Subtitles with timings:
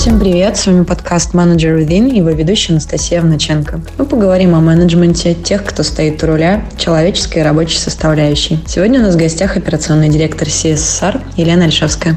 [0.00, 3.82] Всем привет, с вами подкаст Manager Within и его ведущая Анастасия Внученко.
[3.98, 8.58] Мы поговорим о менеджменте, тех, кто стоит у руля, человеческой и рабочей составляющей.
[8.66, 12.16] Сегодня у нас в гостях операционный директор CSR Елена Альшевская.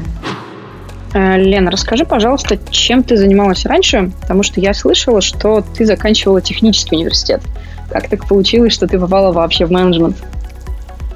[1.12, 6.40] Э, Лена, расскажи, пожалуйста, чем ты занималась раньше, потому что я слышала, что ты заканчивала
[6.40, 7.42] технический университет.
[7.90, 10.16] Как так получилось, что ты попала вообще в менеджмент?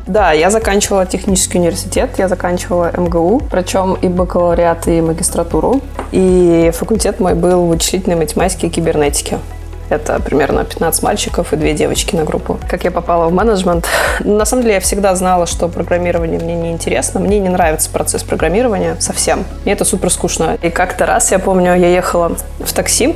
[0.09, 5.83] Да, я заканчивала технический университет, я заканчивала МГУ, причем и бакалавриат, и магистратуру.
[6.13, 9.39] И факультет мой был в вычислительной математике и кибернетике.
[9.91, 12.59] Это примерно 15 мальчиков и две девочки на группу.
[12.71, 13.87] Как я попала в менеджмент?
[14.21, 17.21] На самом деле я всегда знала, что программирование мне не интересно.
[17.21, 19.45] Мне не нравится процесс программирования совсем.
[19.65, 20.57] Мне это супер скучно.
[20.63, 23.15] И как-то раз, я помню, я ехала в такси,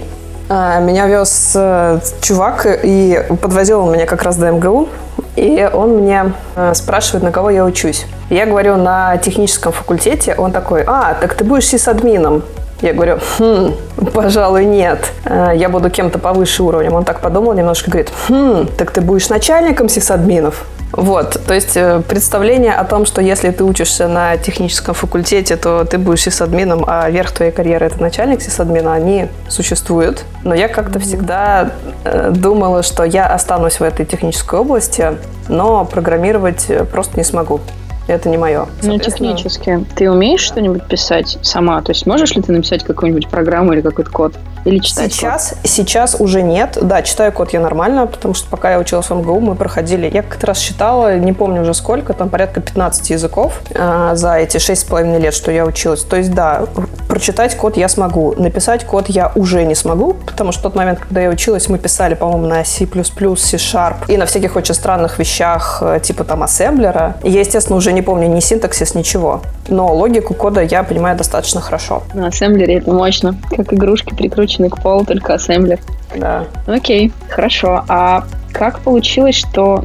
[0.49, 4.89] а, меня вез э, чувак и подвозил он меня как раз до МГУ.
[5.37, 8.07] И он мне э, спрашивает, на кого я учусь.
[8.29, 10.35] Я говорю, на техническом факультете.
[10.37, 12.43] Он такой, а, так ты будешь сисадмином.
[12.83, 13.75] Я говорю, хм,
[14.13, 15.13] пожалуй, нет.
[15.25, 16.95] Э, я буду кем-то повыше уровнем.
[16.95, 20.65] Он так подумал немножко, говорит, хм, так ты будешь начальником сисадминов.
[20.93, 25.85] Вот, то есть э, представление о том, что если ты учишься на техническом факультете, то
[25.85, 30.25] ты будешь сисадмином, а верх твоей карьеры это начальник сисадмина, они существуют.
[30.45, 31.73] Но я как-то всегда
[32.05, 35.17] э, думала, что я останусь в этой технической области,
[35.49, 37.61] но программировать просто не смогу
[38.07, 38.67] это не мое.
[38.83, 39.85] Ну, технически.
[39.95, 41.81] Ты умеешь что-нибудь писать сама?
[41.83, 44.35] То есть можешь ли ты написать какую-нибудь программу или какой-то код?
[44.65, 45.59] Или читать сейчас, код?
[45.65, 46.79] Сейчас уже нет.
[46.81, 50.23] Да, читаю код я нормально, потому что пока я училась в МГУ, мы проходили, я
[50.23, 55.19] как-то раз считала, не помню уже сколько, там порядка 15 языков э, за эти 6,5
[55.19, 56.03] лет, что я училась.
[56.05, 56.67] То есть, да,
[57.09, 58.35] прочитать код я смогу.
[58.37, 61.79] Написать код я уже не смогу, потому что в тот момент, когда я училась, мы
[61.79, 67.17] писали, по-моему, на C++, C-Sharp и на всяких очень странных вещах, э, типа там ассемблера.
[67.23, 69.43] Я, естественно, уже не помню ни синтаксис, ничего.
[69.69, 72.03] Но логику кода я понимаю достаточно хорошо.
[72.15, 73.37] На ассемблере это мощно.
[73.51, 75.79] Как игрушки прикручены к полу, только ассемблер.
[76.15, 76.45] Да.
[76.67, 77.85] Окей, хорошо.
[77.89, 79.85] А как получилось, что...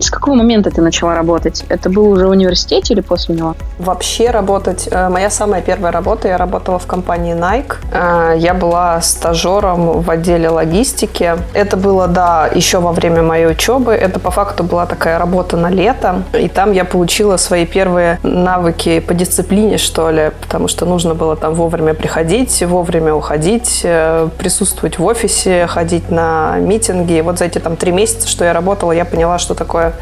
[0.00, 1.64] С какого момента ты начала работать?
[1.68, 3.54] Это было уже в университете или после него?
[3.78, 4.88] Вообще работать...
[4.90, 7.76] Э, моя самая первая работа, я работала в компании Nike.
[7.92, 11.36] Э, я была стажером в отделе логистики.
[11.54, 13.92] Это было, да, еще во время моей учебы.
[13.92, 16.22] Это по факту была такая работа на лето.
[16.38, 21.36] И там я получила свои первые навыки по дисциплине, что ли, потому что нужно было
[21.36, 27.20] там вовремя приходить, вовремя уходить, э, присутствовать в офисе, ходить на митинги.
[27.20, 29.94] Вот за эти там три месяца, что я работала, я поняла, что такое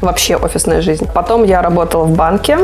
[0.00, 1.08] вообще офисная жизнь.
[1.12, 2.58] Потом я работала в банке,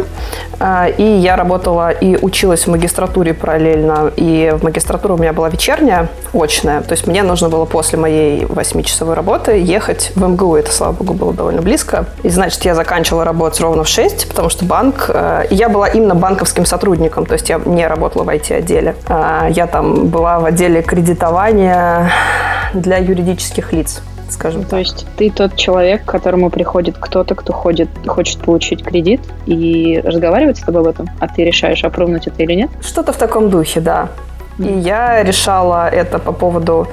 [0.58, 4.12] э, и я работала и училась в магистратуре параллельно.
[4.16, 6.82] И в магистратуре у меня была вечерняя, очная.
[6.82, 10.56] То есть мне нужно было после моей восьмичасовой работы ехать в МГУ.
[10.56, 12.06] Это, слава богу, было довольно близко.
[12.22, 15.06] И, значит, я заканчивала работать ровно в 6, потому что банк...
[15.08, 18.94] Э, я была именно банковским сотрудником, то есть я не работала в IT-отделе.
[19.08, 22.10] Э, я там была в отделе кредитования
[22.74, 24.80] для юридических лиц скажем То так.
[24.80, 30.58] есть ты тот человек, к которому приходит кто-то, кто ходит, хочет получить кредит и разговаривать
[30.58, 32.70] с тобой об этом, а ты решаешь, опровнуть это или нет?
[32.80, 34.08] Что-то в таком духе, да.
[34.58, 36.86] И я решала это по поводу,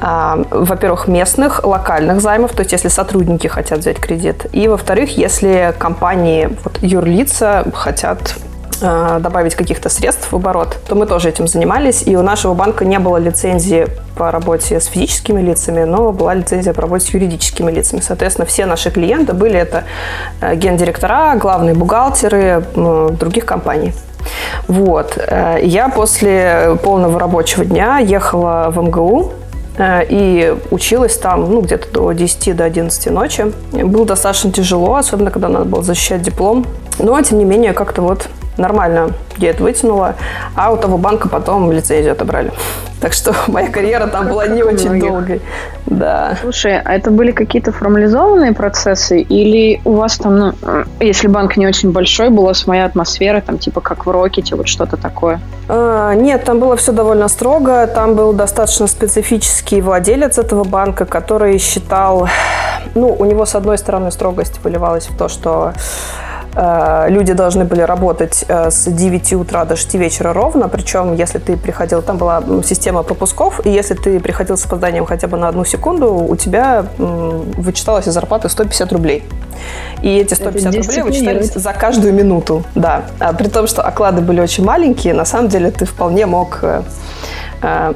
[0.00, 5.74] э, во-первых, местных, локальных займов, то есть если сотрудники хотят взять кредит, и, во-вторых, если
[5.78, 8.36] компании, вот, юрлица хотят
[8.80, 12.02] добавить каких-то средств в оборот, то мы тоже этим занимались.
[12.06, 13.86] И у нашего банка не было лицензии
[14.16, 18.00] по работе с физическими лицами, но была лицензия по работе с юридическими лицами.
[18.00, 19.84] Соответственно, все наши клиенты были это
[20.40, 23.92] э, гендиректора, главные бухгалтеры других компаний.
[24.68, 25.16] Вот.
[25.16, 29.32] Э, я после полного рабочего дня ехала в МГУ,
[29.82, 33.52] и училась там ну, где-то до 10 до 11 ночи.
[33.72, 36.66] Было достаточно тяжело, особенно когда надо было защищать диплом.
[37.02, 40.14] Но, тем не менее, как-то вот нормально я это вытянула,
[40.54, 42.52] а у того банка потом лицензию отобрали.
[43.00, 45.40] Так что моя карьера там была не очень долгой.
[45.86, 46.36] Да.
[46.42, 50.52] Слушай, а это были какие-то формализованные процессы или у вас там, ну,
[51.00, 54.96] если банк не очень большой, была своя атмосфера, там типа как в Рокете, вот что-то
[54.96, 55.40] такое?
[55.68, 57.86] А, нет, там было все довольно строго.
[57.86, 62.28] Там был достаточно специфический владелец этого банка, который считал,
[62.94, 66.29] ну, у него с одной стороны строгость выливалась в то, что Э,
[67.08, 71.56] люди должны были работать э, с 9 утра до 6 вечера ровно, причем если ты
[71.56, 75.64] приходил, там была система пропусков, и если ты приходил с опозданием хотя бы на одну
[75.64, 79.24] секунду, у тебя вычиталась из зарплаты 150 рублей.
[80.02, 83.02] И эти 150 рублей вычитались за каждую минуту, да.
[83.18, 86.82] А при том, что оклады были очень маленькие, на самом деле ты вполне мог э,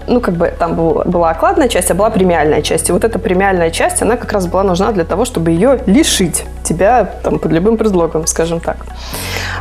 [0.07, 2.89] ну, как бы там был, была окладная часть, а была премиальная часть.
[2.89, 6.45] И вот эта премиальная часть, она как раз была нужна для того, чтобы ее лишить
[6.65, 8.77] тебя там под любым предлогом, скажем так.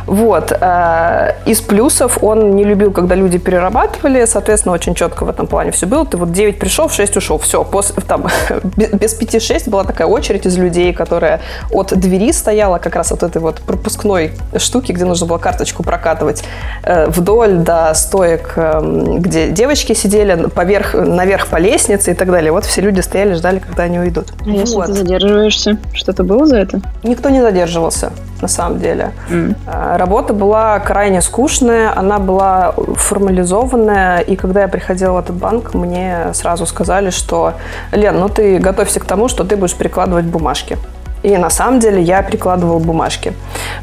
[0.06, 0.52] Вот.
[0.58, 5.70] Э, из плюсов он не любил, когда люди перерабатывали, соответственно, очень четко в этом плане
[5.70, 6.04] все было.
[6.04, 7.64] Ты вот 9 пришел, в 6 ушел, все.
[7.64, 8.26] После, там,
[8.76, 11.40] без 5-6 была такая очередь из людей, которая
[11.70, 16.44] от двери стояла, как раз от этой вот пропускной штуки, где нужно было карточку прокатывать,
[16.82, 22.52] э, вдоль до стоек, эм, где девочки сидели, поверх, наверх по лестнице и так далее.
[22.52, 24.26] Вот все люди стояли, ждали, когда они уйдут.
[24.40, 24.52] А вот.
[24.52, 26.80] если ты задерживаешься, что-то было за это?
[27.02, 29.12] Никто не задерживался на самом деле.
[29.30, 29.96] Mm.
[29.96, 36.34] Работа была крайне скучная, она была формализованная, и когда я приходила в этот банк, мне
[36.34, 37.54] сразу сказали, что
[37.92, 40.76] Лен, ну ты готовься к тому, что ты будешь прикладывать бумажки.
[41.24, 43.32] И на самом деле я прикладывала бумажки.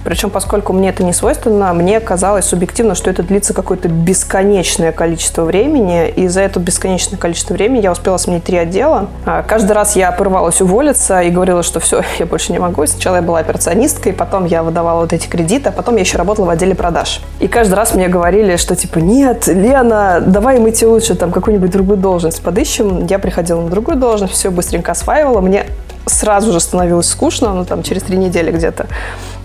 [0.03, 5.43] Причем, поскольку мне это не свойственно, мне казалось субъективно, что это длится какое-то бесконечное количество
[5.43, 6.07] времени.
[6.09, 9.07] И за это бесконечное количество времени я успела сменить три отдела.
[9.25, 12.85] А, каждый раз я порывалась уволиться и говорила, что все, я больше не могу.
[12.85, 16.45] Сначала я была операционисткой, потом я выдавала вот эти кредиты, а потом я еще работала
[16.45, 17.21] в отделе продаж.
[17.39, 21.71] И каждый раз мне говорили, что типа, нет, Лена, давай мы тебе лучше там какую-нибудь
[21.71, 23.07] другую должность подыщем.
[23.07, 25.41] Я приходила на другую должность, все быстренько осваивала.
[25.41, 25.65] Мне
[26.05, 28.87] сразу же становилось скучно, ну, там, через три недели где-то,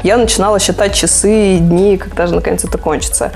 [0.02, 3.32] я начинала считать часы и дни, когда же наконец это кончится.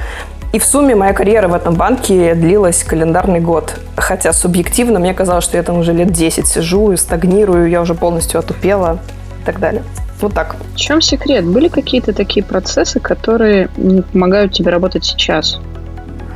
[0.52, 3.76] И в сумме моя карьера в этом банке длилась календарный год.
[3.96, 7.94] Хотя субъективно мне казалось, что я там уже лет 10 сижу и стагнирую, я уже
[7.94, 8.99] полностью отупела
[9.43, 9.84] и так далее.
[10.20, 10.56] Вот так.
[10.75, 11.46] В чем секрет?
[11.46, 15.61] Были какие-то такие процессы, которые не помогают тебе работать сейчас?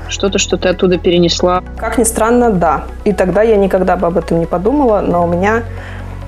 [0.08, 1.62] Что-то, что ты оттуда перенесла?
[1.76, 2.84] Как ни странно, да.
[3.04, 5.64] И тогда я никогда бы об этом не подумала, но у меня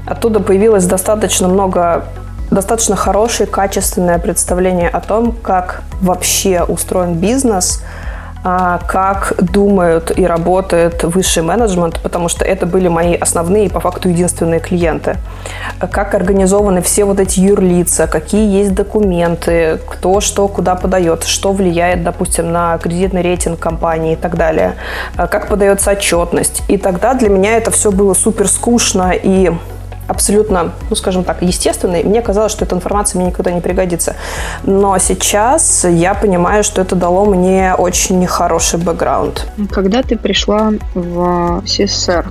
[0.06, 2.04] Оттуда появилось достаточно много
[2.50, 7.82] достаточно хорошее, качественное представление о том, как вообще устроен бизнес,
[8.48, 13.80] а, как думают и работает высший менеджмент, потому что это были мои основные и по
[13.80, 15.16] факту единственные клиенты.
[15.90, 22.04] Как организованы все вот эти юрлица, какие есть документы, кто что куда подает, что влияет,
[22.04, 24.76] допустим, на кредитный рейтинг компании и так далее,
[25.16, 26.62] как подается отчетность.
[26.68, 29.50] И тогда для меня это все было супер скучно и
[30.06, 32.04] абсолютно, ну, скажем так, естественной.
[32.04, 34.16] Мне казалось, что эта информация мне никогда не пригодится.
[34.64, 39.46] Но сейчас я понимаю, что это дало мне очень хороший бэкграунд.
[39.70, 42.26] Когда ты пришла в СССР,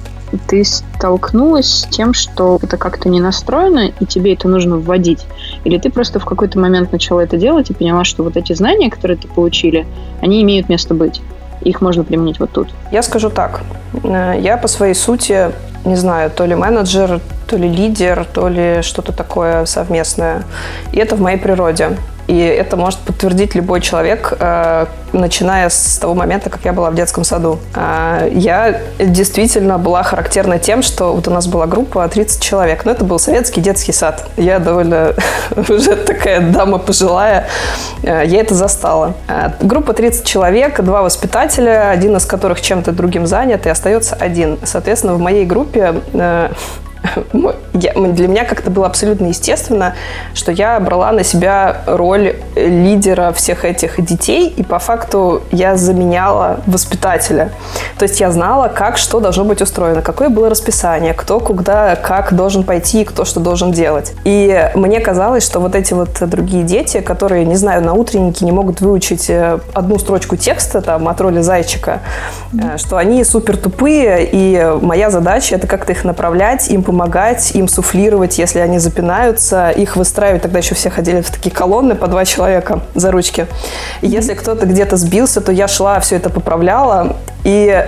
[0.47, 5.25] ты столкнулась с тем, что это как-то не настроено, и тебе это нужно вводить?
[5.63, 8.89] Или ты просто в какой-то момент начала это делать и поняла, что вот эти знания,
[8.89, 9.85] которые ты получили,
[10.21, 11.21] они имеют место быть?
[11.61, 12.69] Их можно применить вот тут?
[12.91, 13.61] Я скажу так.
[14.03, 15.51] Э, я по своей сути
[15.85, 20.43] не знаю, то ли менеджер, то ли лидер, то ли что-то такое совместное.
[20.91, 21.97] И это в моей природе.
[22.27, 26.95] И это может подтвердить любой человек, э, начиная с того момента, как я была в
[26.95, 27.59] детском саду.
[27.75, 32.91] Э, я действительно была характерна тем, что вот у нас была группа 30 человек, но
[32.91, 34.27] это был советский детский сад.
[34.37, 35.13] Я довольно
[35.69, 37.47] уже такая дама пожилая,
[38.01, 39.13] э, я это застала.
[39.61, 44.57] Группа 30 человек, два воспитателя, один из которых чем-то другим занят, и остается один.
[44.63, 46.01] Соответственно, в моей группе
[47.73, 49.95] я, для меня как-то было абсолютно естественно,
[50.33, 56.59] что я брала на себя роль лидера всех этих детей, и по факту я заменяла
[56.65, 57.51] воспитателя.
[57.97, 62.33] То есть я знала, как что должно быть устроено, какое было расписание, кто куда, как
[62.33, 64.13] должен пойти, кто что должен делать.
[64.23, 68.51] И мне казалось, что вот эти вот другие дети, которые, не знаю, на утреннике не
[68.51, 72.01] могут выучить э, одну строчку текста там от роли зайчика,
[72.53, 72.77] mm-hmm.
[72.77, 77.67] что они супер тупые, и моя задача это как-то их направлять, им помогать помогать, им
[77.67, 80.43] суфлировать, если они запинаются, их выстраивать.
[80.43, 83.47] Тогда еще все ходили в такие колонны по два человека за ручки.
[84.01, 87.17] И если кто-то где-то сбился, то я шла, все это поправляла.
[87.43, 87.85] И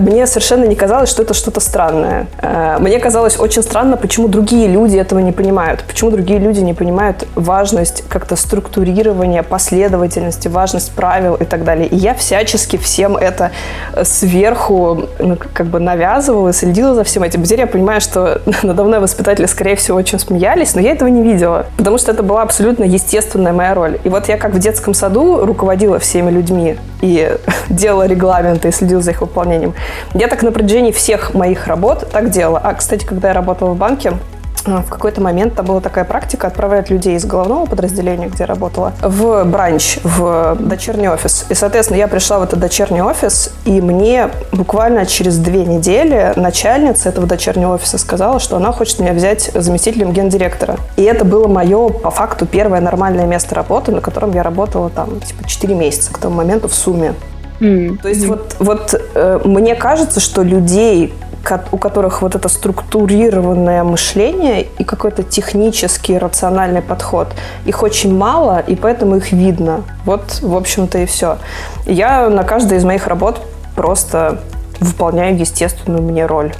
[0.00, 2.26] мне совершенно не казалось, что это что-то странное.
[2.40, 5.84] Э, мне казалось очень странно, почему другие люди этого не понимают.
[5.84, 11.86] Почему другие люди не понимают важность как-то структурирования, последовательности, важность правил и так далее.
[11.86, 13.50] И я всячески всем это
[13.92, 17.42] э, сверху ну, как бы навязывала следила за всем этим.
[17.42, 21.22] Теперь я понимаю, что надо мной воспитатели, скорее всего, очень смеялись, но я этого не
[21.22, 23.98] видела, потому что это была абсолютно естественная моя роль.
[24.04, 27.36] И вот я как в детском саду руководила всеми людьми и
[27.68, 29.74] делала регламенты и следила за их выполнением, временем.
[30.14, 32.60] Я так на протяжении всех моих работ так делала.
[32.62, 34.14] А, кстати, когда я работала в банке,
[34.66, 38.46] а, в какой-то момент там была такая практика отправлять людей из головного подразделения, где я
[38.46, 41.44] работала, в бранч, в дочерний офис.
[41.50, 47.10] И, соответственно, я пришла в этот дочерний офис, и мне буквально через две недели начальница
[47.10, 50.76] этого дочернего офиса сказала, что она хочет меня взять заместителем гендиректора.
[50.96, 55.20] И это было мое, по факту, первое нормальное место работы, на котором я работала там,
[55.20, 57.14] типа, 4 месяца к тому моменту в сумме.
[57.64, 57.98] Mm.
[57.98, 58.28] То есть mm.
[58.28, 61.14] вот, вот э, мне кажется, что людей,
[61.72, 67.28] у которых вот это структурированное мышление и какой-то технический рациональный подход.
[67.66, 69.82] Их очень мало, и поэтому их видно.
[70.04, 71.38] Вот, в общем-то, и все.
[71.86, 73.40] Я на каждой из моих работ
[73.76, 74.40] просто
[74.80, 76.52] выполняю естественную мне роль.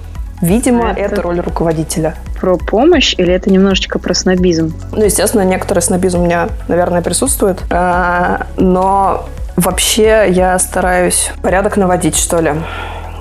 [0.42, 1.14] Видимо, это...
[1.14, 2.14] это роль руководителя.
[2.40, 4.74] Про помощь или это немножечко про снобизм?
[4.92, 7.62] Ну, естественно, некоторый снобизм у меня, наверное, присутствует.
[7.70, 12.52] А, но вообще я стараюсь порядок наводить, что ли.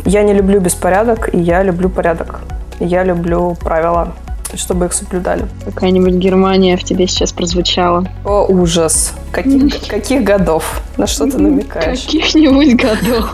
[0.05, 2.41] Я не люблю беспорядок, и я люблю порядок.
[2.79, 4.13] Я люблю правила
[4.55, 5.47] чтобы их соблюдали.
[5.65, 8.05] Какая-нибудь Германия в тебе сейчас прозвучала.
[8.23, 9.13] О, ужас.
[9.31, 10.81] Каких, каких годов?
[10.97, 12.01] На что ты намекаешь?
[12.01, 13.33] Каких-нибудь годов.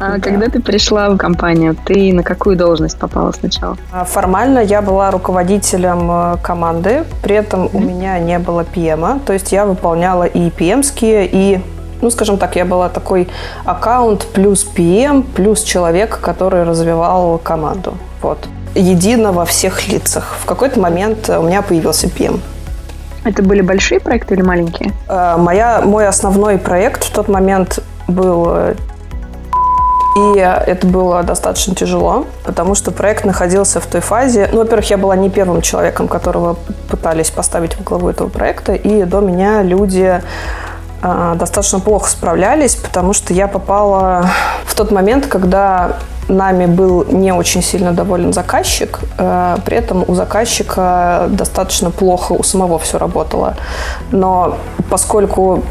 [0.00, 0.18] А да.
[0.18, 3.76] когда ты пришла в компанию, ты на какую должность попала сначала?
[3.92, 7.70] А, формально я была руководителем э, команды, при этом mm-hmm.
[7.76, 11.60] у меня не было PM, то есть я выполняла и PM-ские, и
[12.00, 13.28] ну, скажем так, я была такой
[13.66, 17.92] аккаунт плюс PM, плюс человек, который развивал команду.
[18.22, 18.48] Вот.
[18.74, 20.36] Едино во всех лицах.
[20.40, 22.40] В какой-то момент у меня появился PM.
[23.24, 24.94] Это были большие проекты или маленькие?
[25.08, 28.74] Э, моя, мой основной проект в тот момент был э,
[30.16, 34.48] и это было достаточно тяжело, потому что проект находился в той фазе...
[34.52, 36.56] Ну, во-первых, я была не первым человеком, которого
[36.88, 40.20] пытались поставить в главу этого проекта, и до меня люди
[41.02, 44.26] э, достаточно плохо справлялись, потому что я попала
[44.64, 45.98] в тот момент, когда
[46.28, 52.42] нами был не очень сильно доволен заказчик, э, при этом у заказчика достаточно плохо у
[52.42, 53.54] самого все работало.
[54.10, 54.56] Но
[54.90, 55.62] поскольку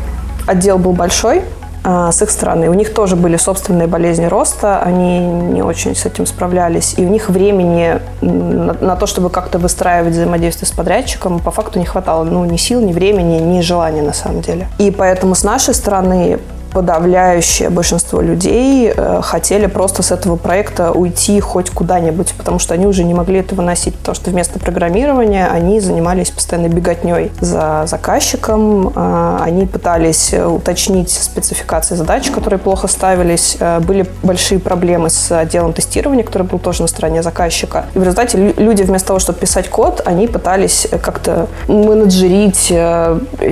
[0.48, 2.70] отдел был большой, а, с их стороны.
[2.70, 7.10] У них тоже были собственные болезни роста, они не очень с этим справлялись, и у
[7.10, 12.24] них времени на, на то, чтобы как-то выстраивать взаимодействие с подрядчиком, по факту не хватало
[12.24, 14.68] ну, ни сил, ни времени, ни желания на самом деле.
[14.78, 16.40] И поэтому с нашей стороны
[16.72, 22.86] подавляющее большинство людей э, хотели просто с этого проекта уйти хоть куда-нибудь, потому что они
[22.86, 28.90] уже не могли это выносить, потому что вместо программирования они занимались постоянно беготней за заказчиком,
[28.96, 35.74] э, они пытались уточнить спецификации задач, которые плохо ставились, э, были большие проблемы с отделом
[35.74, 37.86] тестирования, который был тоже на стороне заказчика.
[37.96, 42.72] И в результате люди вместо того, чтобы писать код, они пытались как-то менеджерить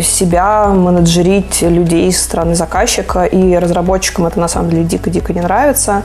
[0.03, 5.41] себя, менеджерить людей со стороны заказчика, человека, и разработчикам это на самом деле дико-дико не
[5.41, 6.03] нравится.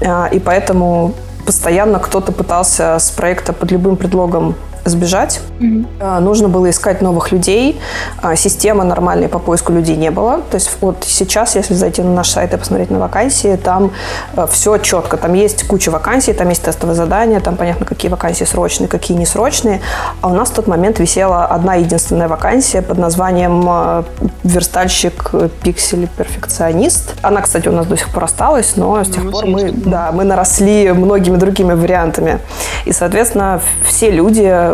[0.00, 1.14] А, и поэтому
[1.44, 4.54] постоянно кто-то пытался с проекта под любым предлогом
[4.84, 5.40] сбежать.
[5.60, 6.20] Mm-hmm.
[6.20, 7.80] Нужно было искать новых людей.
[8.22, 10.40] А, системы нормальной по поиску людей не было.
[10.50, 13.92] То есть вот сейчас, если зайти на наш сайт и посмотреть на вакансии, там
[14.36, 15.16] а, все четко.
[15.16, 19.80] Там есть куча вакансий, там есть тестовые задания, там понятно, какие вакансии срочные, какие несрочные.
[20.20, 24.04] А у нас в тот момент висела одна единственная вакансия под названием
[24.44, 25.30] верстальщик
[25.62, 27.14] пиксель перфекционист.
[27.22, 30.10] Она, кстати, у нас до сих пор осталась, но с тех ну, пор мы, да,
[30.12, 32.40] мы наросли многими другими вариантами.
[32.84, 34.67] И, соответственно, все люди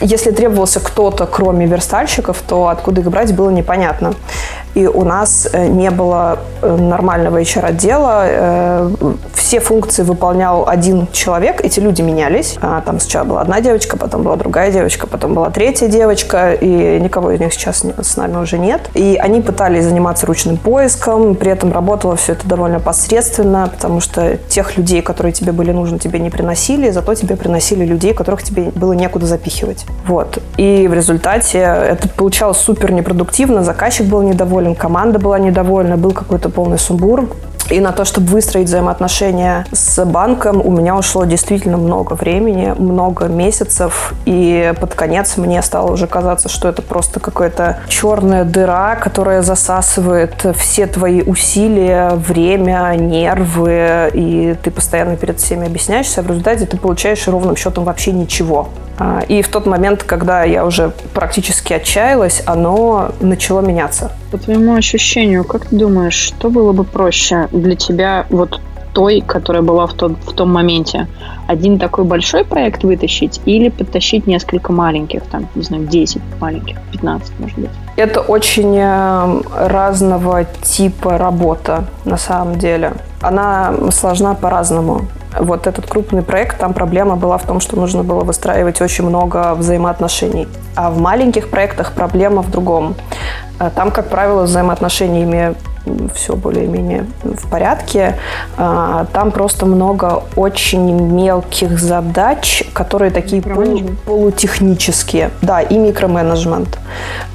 [0.00, 4.14] если требовался кто-то, кроме верстальщиков, то откуда их брать было непонятно
[4.74, 8.24] и у нас э, не было э, нормального HR-отдела.
[8.26, 8.90] Э,
[9.34, 12.56] все функции выполнял один человек, эти люди менялись.
[12.60, 17.00] А, там сначала была одна девочка, потом была другая девочка, потом была третья девочка, и
[17.00, 18.90] никого из них сейчас с нами уже нет.
[18.94, 24.36] И они пытались заниматься ручным поиском, при этом работало все это довольно посредственно, потому что
[24.48, 28.64] тех людей, которые тебе были нужны, тебе не приносили, зато тебе приносили людей, которых тебе
[28.64, 29.86] было некуда запихивать.
[30.06, 30.42] Вот.
[30.58, 36.12] И в результате это получалось супер непродуктивно, заказчик был недоволен, недоволен, команда была недовольна, был
[36.12, 37.28] какой-то полный сумбур.
[37.70, 43.26] И на то, чтобы выстроить взаимоотношения с банком, у меня ушло действительно много времени, много
[43.26, 44.14] месяцев.
[44.24, 50.46] И под конец мне стало уже казаться, что это просто какая-то черная дыра, которая засасывает
[50.56, 54.10] все твои усилия, время, нервы.
[54.14, 58.68] И ты постоянно перед всеми объясняешься, а в результате ты получаешь ровным счетом вообще ничего.
[58.98, 64.10] А, и в тот момент, когда я уже практически отчаялась, оно начало меняться.
[64.32, 68.60] По твоему ощущению, как ты думаешь, что было бы проще для тебя вот
[68.92, 71.06] той, которая была в, тот, в том моменте?
[71.46, 77.32] Один такой большой проект вытащить или подтащить несколько маленьких, там, не знаю, 10 маленьких, 15,
[77.38, 77.70] может быть?
[77.96, 82.92] Это очень э, разного типа работа на самом деле.
[83.20, 85.02] Она сложна по-разному
[85.38, 89.54] вот этот крупный проект, там проблема была в том, что нужно было выстраивать очень много
[89.54, 90.48] взаимоотношений.
[90.74, 92.94] А в маленьких проектах проблема в другом.
[93.60, 95.54] Э, там, как правило, взаимоотношениями
[96.14, 98.16] все более-менее в порядке.
[98.56, 105.30] А, там просто много очень мелких задач, которые такие полу, полутехнические.
[105.42, 106.78] Да, и микроменеджмент.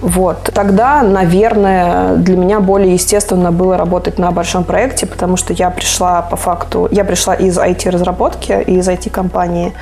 [0.02, 0.50] Вот.
[0.54, 6.22] Тогда, наверное, для меня более естественно было работать на большом проекте, потому что я пришла
[6.22, 9.74] по факту, я пришла из IT-разработки, из IT-компании,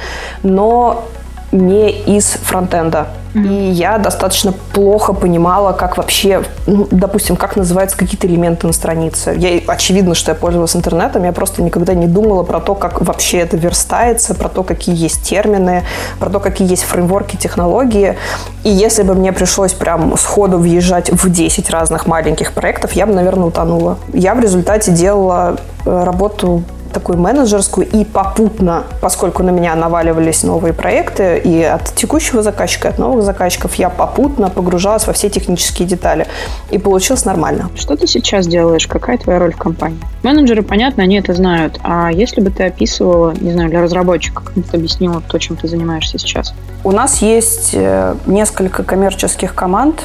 [0.43, 1.05] но
[1.51, 3.07] не из фронтенда.
[3.33, 3.47] Mm-hmm.
[3.47, 9.33] И я достаточно плохо понимала, как вообще, ну, допустим, как называются какие-то элементы на странице.
[9.37, 13.39] Я, очевидно, что я пользовалась интернетом, я просто никогда не думала про то, как вообще
[13.39, 15.83] это верстается, про то, какие есть термины,
[16.19, 18.17] про то, какие есть фреймворки, технологии.
[18.63, 23.13] И если бы мне пришлось прям сходу въезжать в 10 разных маленьких проектов, я бы,
[23.13, 23.97] наверное, утонула.
[24.13, 30.73] Я в результате делала э, работу такую менеджерскую и попутно, поскольку на меня наваливались новые
[30.73, 35.87] проекты и от текущего заказчика, и от новых заказчиков, я попутно погружалась во все технические
[35.87, 36.27] детали.
[36.69, 37.69] И получилось нормально.
[37.75, 38.87] Что ты сейчас делаешь?
[38.87, 39.99] Какая твоя роль в компании?
[40.23, 41.79] Менеджеры, понятно, они это знают.
[41.83, 45.67] А если бы ты описывала, не знаю, для разработчика, как ты объяснила то, чем ты
[45.67, 46.53] занимаешься сейчас?
[46.83, 50.03] У нас есть э, несколько коммерческих команд,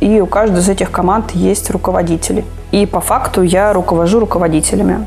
[0.00, 2.44] и у каждой из этих команд есть руководители.
[2.72, 5.06] И по факту я руковожу руководителями.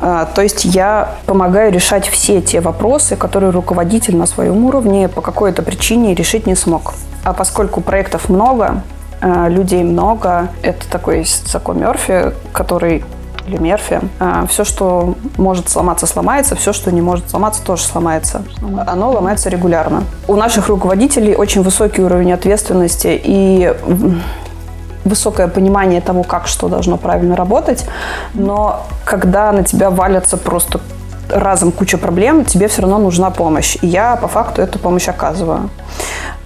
[0.00, 5.20] А, то есть я помогаю решать все те вопросы, которые руководитель на своем уровне по
[5.20, 6.94] какой-то причине решить не смог.
[7.24, 8.82] А поскольку проектов много,
[9.20, 13.04] а, людей много, это такой закон Мерфи, который
[13.48, 14.00] или Мерфи.
[14.20, 16.54] А, все, что может сломаться, сломается.
[16.54, 18.42] Все, что не может сломаться, тоже сломается.
[18.86, 20.04] Оно ломается регулярно.
[20.28, 23.74] У наших руководителей очень высокий уровень ответственности и
[25.04, 27.86] высокое понимание того, как что должно правильно работать,
[28.34, 30.80] но когда на тебя валятся просто
[31.30, 33.76] разом куча проблем, тебе все равно нужна помощь.
[33.82, 35.70] И я по факту эту помощь оказываю.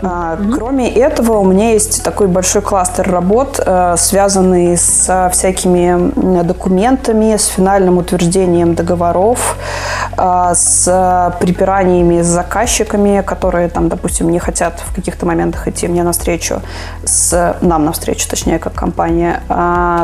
[0.02, 0.54] Mm-hmm.
[0.54, 7.46] Кроме этого, у меня есть такой большой кластер работ, э, связанный с всякими документами, с
[7.46, 9.56] финальным утверждением договоров,
[10.18, 16.02] э, с припираниями с заказчиками, которые там, допустим, не хотят в каких-то моментах идти мне
[16.02, 16.62] навстречу,
[17.04, 19.42] с нам навстречу, точнее, как компания,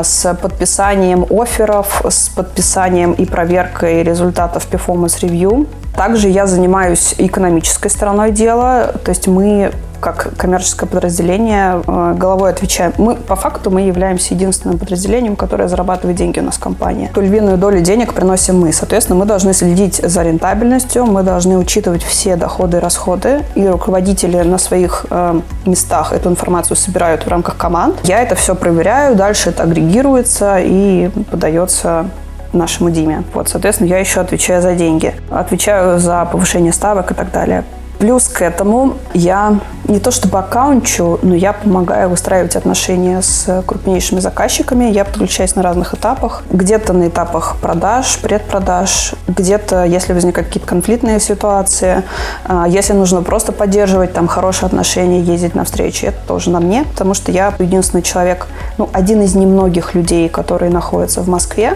[0.03, 5.67] с подписанием офферов, с подписанием и проверкой результатов performance review.
[5.99, 12.93] Также я занимаюсь экономической стороной дела, то есть мы как коммерческое подразделение э, головой отвечаем.
[12.97, 17.11] Мы, по факту, мы являемся единственным подразделением, которое зарабатывает деньги у нас в компании.
[17.13, 18.71] Ту львиную долю денег приносим мы.
[18.71, 24.37] Соответственно, мы должны следить за рентабельностью, мы должны учитывать все доходы и расходы, и руководители
[24.37, 27.97] на своих э, местах эту информацию собирают в рамках команд.
[28.03, 32.05] Я это все проверяю, дальше это агрегируется и подается
[32.53, 33.23] нашему Диме.
[33.33, 37.63] Вот, соответственно, я еще отвечаю за деньги, отвечаю за повышение ставок и так далее.
[37.99, 39.59] Плюс к этому я
[39.89, 44.85] не то чтобы аккаунчу, но я помогаю выстраивать отношения с крупнейшими заказчиками.
[44.85, 46.43] Я подключаюсь на разных этапах.
[46.49, 52.03] Где-то на этапах продаж, предпродаж, где-то, если возникают какие-то конфликтные ситуации,
[52.45, 56.85] а, если нужно просто поддерживать там хорошие отношения, ездить на встречи, это тоже на мне,
[56.85, 61.75] потому что я единственный человек, ну, один из немногих людей, которые находятся в Москве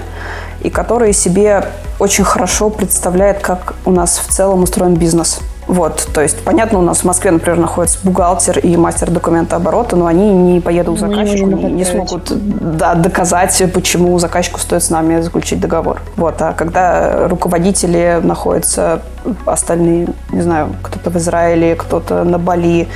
[0.63, 1.65] и которые себе
[1.99, 5.39] очень хорошо представляют, как у нас в целом устроен бизнес.
[5.67, 9.95] Вот, то есть, понятно, у нас в Москве, например, находится бухгалтер и мастер документа оборота,
[9.95, 12.31] но они не поедут к заказчику, не, не смогут
[12.77, 16.01] да, доказать, почему заказчику стоит с нами заключить договор.
[16.17, 19.01] Вот, а когда руководители находятся
[19.45, 22.89] остальные, не знаю, кто-то в Израиле, кто-то на Бали,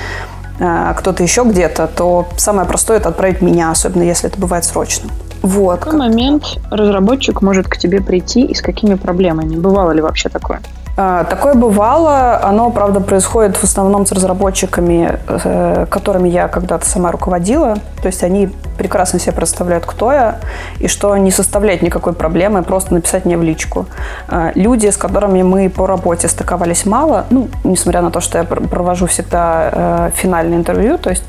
[0.59, 5.09] а, кто-то еще где-то, то самое простое это отправить меня, особенно если это бывает срочно.
[5.47, 5.79] Вот.
[5.79, 9.55] В какой момент разработчик может к тебе прийти и с какими проблемами?
[9.55, 10.59] Бывало ли вообще такое?
[10.97, 12.39] А, такое бывало.
[12.43, 17.75] Оно, правда, происходит в основном с разработчиками, э, которыми я когда-то сама руководила.
[18.01, 20.39] То есть они прекрасно себе представляют, кто я,
[20.79, 23.85] и что не составляет никакой проблемы просто написать мне в личку.
[24.27, 28.43] А, люди, с которыми мы по работе стыковались мало, ну, несмотря на то, что я
[28.43, 31.23] провожу всегда э, финальное интервью, то есть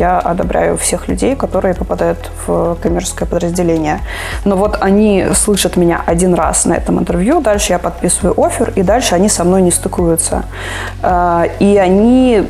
[0.00, 4.00] я одобряю всех людей, которые попадают в коммерческое подразделение.
[4.44, 8.82] Но вот они слышат меня один раз на этом интервью, дальше я подписываю офер, и
[8.82, 10.44] дальше они со мной не стыкуются.
[11.02, 12.48] А, и они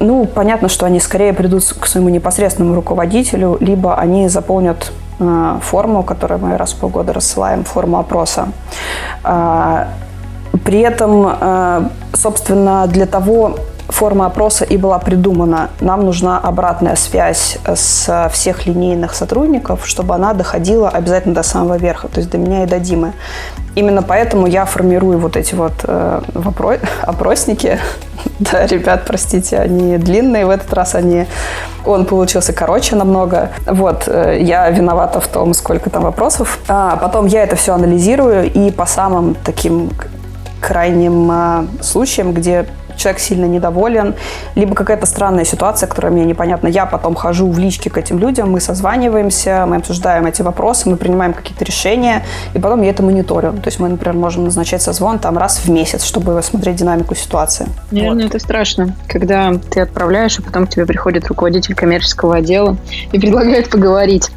[0.00, 6.02] ну, понятно, что они скорее придут к своему непосредственному руководителю, либо они заполнят а, форму,
[6.02, 8.48] которую мы раз в полгода рассылаем, форму опроса.
[9.24, 9.88] А,
[10.64, 13.56] при этом, собственно, для того,
[13.88, 15.70] форма опроса и была придумана.
[15.80, 22.08] Нам нужна обратная связь с всех линейных сотрудников, чтобы она доходила обязательно до самого верха,
[22.08, 23.12] то есть до меня и до Димы.
[23.74, 27.78] Именно поэтому я формирую вот эти вот э, вопро- опросники.
[28.38, 31.26] да, ребят, простите, они длинные в этот раз, они...
[31.84, 33.50] Он получился короче намного.
[33.66, 36.58] Вот, э, я виновата в том, сколько там вопросов.
[36.68, 39.90] А потом я это все анализирую и по самым таким
[40.60, 44.14] крайним э, случаям, где человек сильно недоволен,
[44.54, 46.68] либо какая-то странная ситуация, которая мне непонятна.
[46.68, 50.96] Я потом хожу в личке к этим людям, мы созваниваемся, мы обсуждаем эти вопросы, мы
[50.96, 52.24] принимаем какие-то решения,
[52.54, 53.52] и потом я это мониторю.
[53.52, 57.66] То есть мы, например, можем назначать созвон там раз в месяц, чтобы смотреть динамику ситуации.
[57.90, 58.34] Наверное, вот.
[58.34, 62.76] это страшно, когда ты отправляешь, а потом к тебе приходит руководитель коммерческого отдела
[63.12, 64.30] и предлагает поговорить.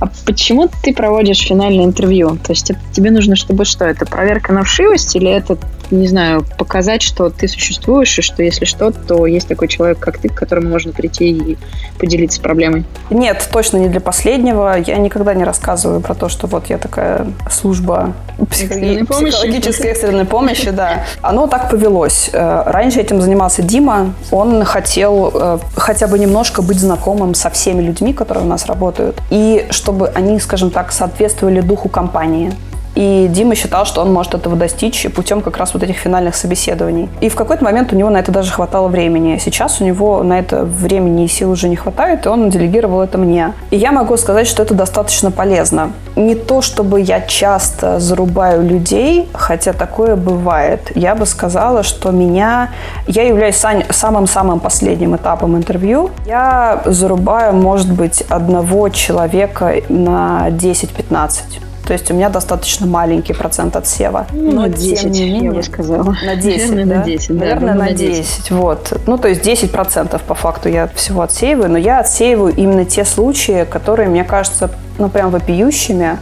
[0.00, 2.36] А почему ты проводишь финальное интервью?
[2.36, 3.84] То есть тебе нужно, чтобы что?
[3.84, 5.56] Это проверка на вшивость или это,
[5.90, 10.18] не знаю, показать, что ты существуешь и что если что, то есть такой человек, как
[10.18, 11.58] ты, к которому можно прийти и
[11.98, 12.84] поделиться проблемой?
[13.10, 14.78] Нет, точно не для последнего.
[14.78, 18.14] Я никогда не рассказываю про то, что вот я такая служба
[18.50, 21.04] психологи- психологической экстренной помощи, да.
[21.22, 22.30] Оно так повелось.
[22.32, 24.14] Э, раньше этим занимался Дима.
[24.30, 29.20] Он хотел э, хотя бы немножко быть знакомым со всеми людьми, которые у нас работают.
[29.30, 32.52] И чтобы они, скажем так, соответствовали духу компании.
[32.94, 37.08] И Дима считал, что он может этого достичь путем как раз вот этих финальных собеседований.
[37.20, 39.38] И в какой-то момент у него на это даже хватало времени.
[39.40, 43.18] Сейчас у него на это времени и сил уже не хватает, и он делегировал это
[43.18, 43.52] мне.
[43.70, 45.92] И я могу сказать, что это достаточно полезно.
[46.16, 50.92] Не то, чтобы я часто зарубаю людей, хотя такое бывает.
[50.94, 52.70] Я бы сказала, что меня...
[53.06, 56.10] Я являюсь самым-самым последним этапом интервью.
[56.26, 61.69] Я зарубаю, может быть, одного человека на 10-15.
[61.90, 64.24] То есть у меня достаточно маленький процент отсева.
[64.32, 66.16] Ну, Но на 10, тем не менее, я бы сказала.
[66.24, 66.94] На 10, Наверное, да?
[67.00, 68.36] на 10, Наверное, да, на 10.
[68.36, 68.50] 10.
[68.52, 69.00] Вот.
[69.08, 73.04] Ну, то есть 10 процентов по факту я всего отсеиваю, но я отсеиваю именно те
[73.04, 76.18] случаи, которые, мне кажется, ну, прям вопиющими.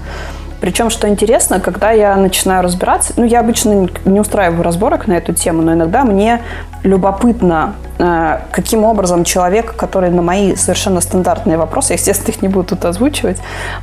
[0.61, 5.33] Причем, что интересно, когда я начинаю разбираться, ну, я обычно не устраиваю разборок на эту
[5.33, 6.43] тему, но иногда мне
[6.83, 12.69] любопытно, э, каким образом человек, который на мои совершенно стандартные вопросы, естественно, их не буду
[12.69, 13.39] тут озвучивать,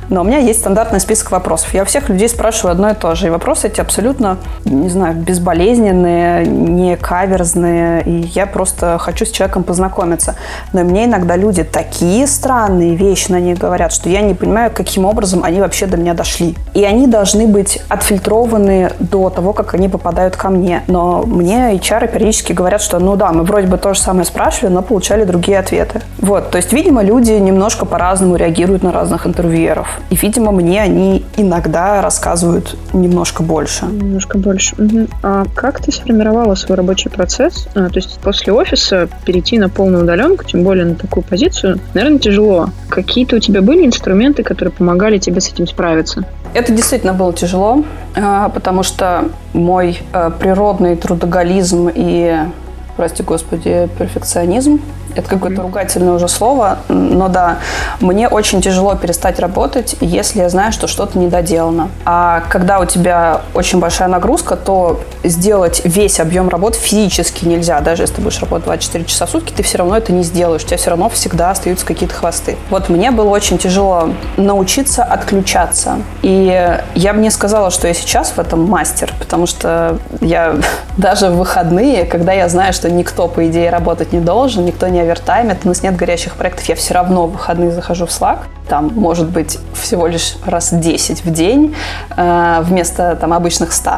[0.08, 1.72] но у меня есть стандартный список вопросов.
[1.74, 3.26] Я у всех людей спрашиваю одно и то же.
[3.26, 8.02] И вопросы эти абсолютно, не знаю, безболезненные, не каверзные.
[8.02, 10.36] И я просто хочу с человеком познакомиться.
[10.72, 15.04] Но мне иногда люди такие странные вещи на них говорят, что я не понимаю, каким
[15.04, 16.56] образом они вообще до меня дошли.
[16.74, 20.82] И они должны быть отфильтрованы до того, как они попадают ко мне.
[20.88, 24.72] Но мне HR периодически говорят, что ну да, мы вроде бы то же самое спрашивали,
[24.72, 26.02] но получали другие ответы.
[26.18, 29.88] Вот, то есть, видимо, люди немножко по-разному реагируют на разных интервьюеров.
[30.10, 33.86] И, видимо, мне они иногда рассказывают немножко больше.
[33.86, 34.74] Немножко больше.
[34.76, 35.06] Угу.
[35.22, 37.68] А как ты сформировала свой рабочий процесс?
[37.74, 42.18] А, то есть после офиса перейти на полную удаленку, тем более на такую позицию, наверное,
[42.18, 42.68] тяжело.
[42.88, 46.24] Какие-то у тебя были инструменты, которые помогали тебе с этим справиться?
[46.56, 52.34] Это действительно было тяжело, а, потому что мой э, природный трудоголизм и
[52.96, 54.80] прости господи, перфекционизм.
[55.16, 57.58] Это какое-то ругательное уже слово, но да,
[58.00, 61.88] мне очень тяжело перестать работать, если я знаю, что что-то недоделано.
[62.04, 67.80] А когда у тебя очень большая нагрузка, то сделать весь объем работы физически нельзя.
[67.80, 70.62] Даже если ты будешь работать 24 часа в сутки, ты все равно это не сделаешь.
[70.64, 72.56] У тебя все равно всегда остаются какие-то хвосты.
[72.70, 75.96] Вот мне было очень тяжело научиться отключаться.
[76.22, 80.56] И я бы не сказала, что я сейчас в этом мастер, потому что я
[80.98, 85.05] даже в выходные, когда я знаю, что никто, по идее, работать не должен, никто не
[85.06, 88.90] овертаймит, у нас нет горящих проектов, я все равно в выходные захожу в Slack, там,
[88.94, 91.74] может быть, всего лишь раз 10 в день
[92.16, 93.90] э, вместо там обычных 100.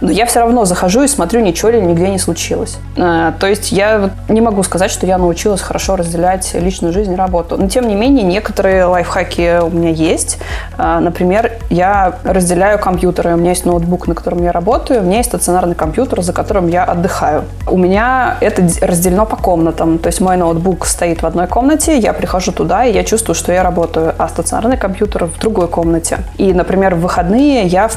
[0.00, 2.78] Но я все равно захожу и смотрю, ничего ли нигде не случилось.
[2.96, 7.16] Э, то есть я не могу сказать, что я научилась хорошо разделять личную жизнь и
[7.16, 7.56] работу.
[7.58, 10.38] Но, тем не менее, некоторые лайфхаки у меня есть.
[10.78, 13.34] Э, например, я разделяю компьютеры.
[13.34, 16.68] У меня есть ноутбук, на котором я работаю, у меня есть стационарный компьютер, за которым
[16.68, 17.44] я отдыхаю.
[17.66, 19.98] У меня это разделено по комнатам.
[19.98, 23.52] То есть мой ноутбук стоит в одной комнате, я прихожу туда, и я чувствую, что
[23.52, 26.18] я работаю а стационарный компьютер в другой комнате.
[26.38, 27.88] И, например, в выходные я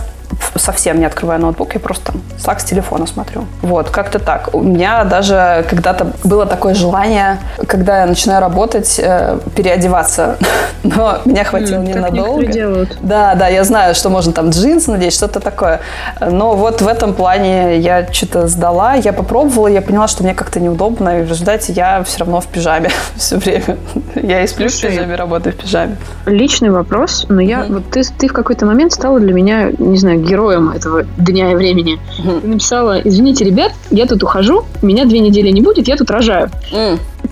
[0.56, 3.46] совсем не открываю ноутбук, я просто Slack с телефона смотрю.
[3.62, 4.50] Вот, как-то так.
[4.54, 10.38] У меня даже когда-то было такое желание, когда я начинаю работать, э, переодеваться.
[10.84, 12.46] Но меня хватило mm, ненадолго.
[12.46, 12.98] делают.
[13.02, 15.82] Да, да, я знаю, что можно там джинсы надеть, что-то такое.
[16.22, 20.60] Но вот в этом плане я что-то сдала, я попробовала, я поняла, что мне как-то
[20.60, 23.78] неудобно, и в результате я все равно в пижаме все время.
[24.16, 25.98] Я и сплю Слушай, в пижаме, работаю в пижаме.
[26.26, 30.19] Личный вопрос, но я, вот ты, ты в какой-то момент стала для меня, не знаю,
[30.20, 32.00] героем этого дня и времени.
[32.18, 36.50] Ты написала, извините, ребят, я тут ухожу, меня две недели не будет, я тут рожаю.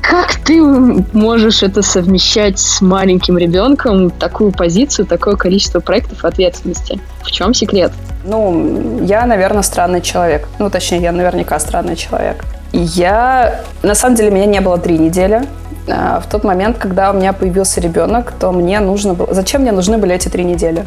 [0.01, 6.99] Как ты можешь это совмещать с маленьким ребенком, такую позицию, такое количество проектов ответственности?
[7.23, 7.91] В чем секрет?
[8.23, 10.47] Ну, я, наверное, странный человек.
[10.59, 12.43] Ну, точнее, я наверняка странный человек.
[12.73, 13.61] Я...
[13.81, 15.43] На самом деле, меня не было три недели.
[15.87, 19.33] А, в тот момент, когда у меня появился ребенок, то мне нужно было...
[19.33, 20.85] Зачем мне нужны были эти три недели?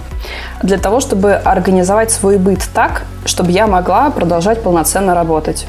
[0.62, 5.66] Для того, чтобы организовать свой быт так, чтобы я могла продолжать полноценно работать.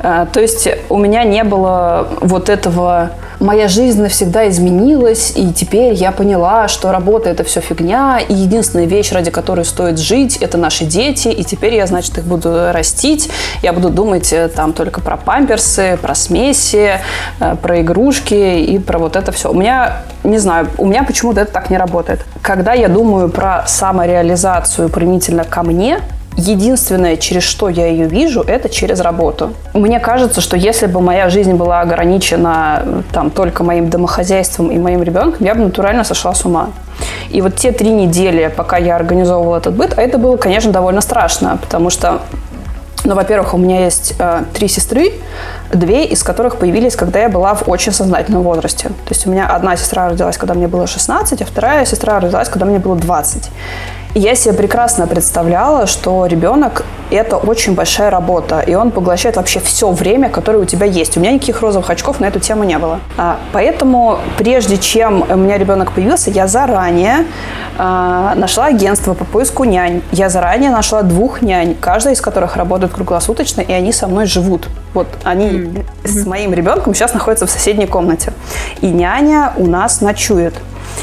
[0.00, 3.10] А, то есть у меня не было вот этого
[3.40, 8.86] моя жизнь навсегда изменилась, и теперь я поняла, что работа– это все фигня, и единственная
[8.86, 13.30] вещь, ради которой стоит жить– это наши дети, и теперь я, значит, их буду растить,
[13.62, 17.00] я буду думать э, там только про памперсы, про смеси,
[17.40, 19.50] э, про игрушки и про вот это все.
[19.50, 22.24] У меня, не знаю, у меня почему-то это так не работает.
[22.42, 26.00] Когда я думаю про самореализацию применительно ко мне–
[26.36, 29.54] Единственное, через что я ее вижу, это через работу.
[29.72, 35.02] Мне кажется, что если бы моя жизнь была ограничена там, только моим домохозяйством и моим
[35.02, 36.70] ребенком, я бы натурально сошла с ума.
[37.30, 41.00] И вот те три недели, пока я организовывала этот быт, а это было, конечно, довольно
[41.00, 42.20] страшно, потому что
[43.04, 45.12] ну, во-первых, у меня есть э, три сестры,
[45.72, 48.88] две из которых появились, когда я была в очень сознательном возрасте.
[48.88, 52.48] То есть у меня одна сестра родилась, когда мне было 16, а вторая сестра родилась,
[52.48, 53.50] когда мне было 20
[54.16, 59.90] я себе прекрасно представляла, что ребенок– это очень большая работа, и он поглощает вообще все
[59.90, 61.18] время, которое у тебя есть.
[61.18, 63.00] У меня никаких розовых очков на эту тему не было.
[63.18, 67.26] А, поэтому, прежде чем у меня ребенок появился, я заранее
[67.76, 70.00] а, нашла агентство по поиску нянь.
[70.12, 74.66] Я заранее нашла двух нянь, каждая из которых работает круглосуточно, и они со мной живут.
[74.94, 76.08] Вот они mm-hmm.
[76.08, 78.32] с моим ребенком сейчас находятся в соседней комнате.
[78.80, 80.54] И няня у нас ночует.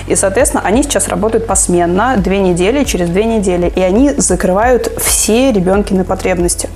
[0.07, 5.51] И, соответственно, они сейчас работают посменно, две недели, через две недели, и они закрывают все
[5.51, 6.69] ребенкины потребности.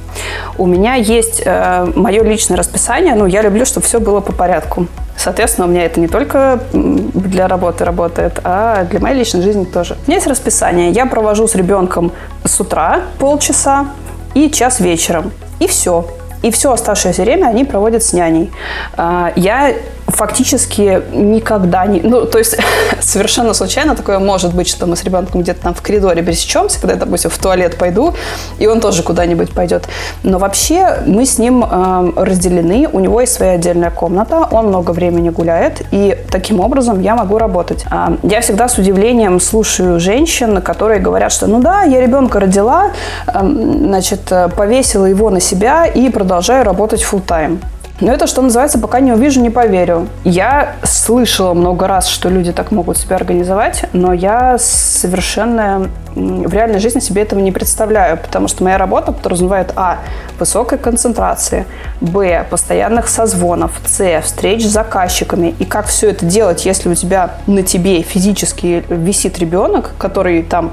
[0.57, 4.87] У меня есть э, мое личное расписание, ну, я люблю, чтобы все было по порядку.
[5.17, 9.95] Соответственно, у меня это не только для работы работает, а для моей личной жизни тоже.
[10.05, 10.91] У меня есть расписание.
[10.91, 12.11] Я провожу с ребенком
[12.45, 13.87] с утра полчаса
[14.35, 15.31] и час вечером.
[15.59, 16.05] И все.
[16.41, 18.51] И все оставшееся время они проводят с няней.
[18.95, 19.73] А, я
[20.07, 21.99] фактически никогда не...
[22.01, 22.57] Ну, то есть
[23.01, 26.93] совершенно случайно такое может быть, что мы с ребенком где-то там в коридоре пересечемся, когда
[26.93, 28.13] я, допустим, в туалет пойду,
[28.57, 29.87] и он тоже куда-нибудь пойдет.
[30.23, 34.91] Но вообще мы с ним э, разделены, у него есть своя отдельная комната, он много
[34.91, 37.85] времени гуляет, и таким образом я могу работать.
[37.91, 42.91] Э, я всегда с удивлением слушаю женщин, которые говорят, что ну да, я ребенка родила,
[43.27, 47.59] э, значит, повесила его на себя и продолжаю работать full time.
[47.99, 50.07] Но это, что называется, пока не увижу, не поверю.
[50.23, 56.79] Я слышала много раз, что люди так могут себя организовать, но я совершенно в реальной
[56.79, 59.99] жизни себе этого не представляю, потому что моя работа подразумевает а.
[60.39, 61.65] высокой концентрации,
[62.01, 62.45] б.
[62.49, 64.21] постоянных созвонов, с.
[64.21, 65.55] встреч с заказчиками.
[65.59, 70.71] И как все это делать, если у тебя на тебе физически висит ребенок, который там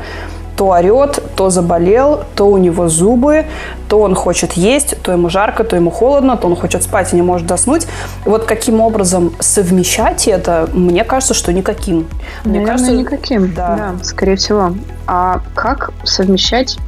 [0.57, 3.47] то орет, то заболел, то у него зубы,
[3.89, 7.17] то он хочет есть, то ему жарко, то ему холодно, то он хочет спать и
[7.17, 7.87] не может заснуть.
[8.25, 12.07] Вот каким образом совмещать это, мне кажется, что никаким.
[12.45, 13.95] Мне Наверное, кажется, никаким, да.
[13.99, 14.75] да, скорее всего.
[15.07, 16.79] А как совмещать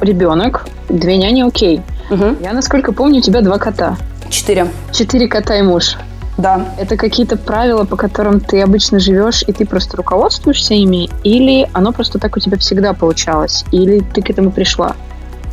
[0.00, 1.82] ребенок, две няни, окей.
[2.10, 2.36] Угу.
[2.40, 3.96] Я, насколько помню, у тебя два кота.
[4.28, 4.68] Четыре.
[4.92, 5.96] Четыре кота и муж.
[6.38, 6.74] Да.
[6.78, 11.92] Это какие-то правила, по которым ты обычно живешь, и ты просто руководствуешься ими, или оно
[11.92, 14.96] просто так у тебя всегда получалось, или ты к этому пришла?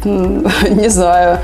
[0.70, 1.40] Не знаю.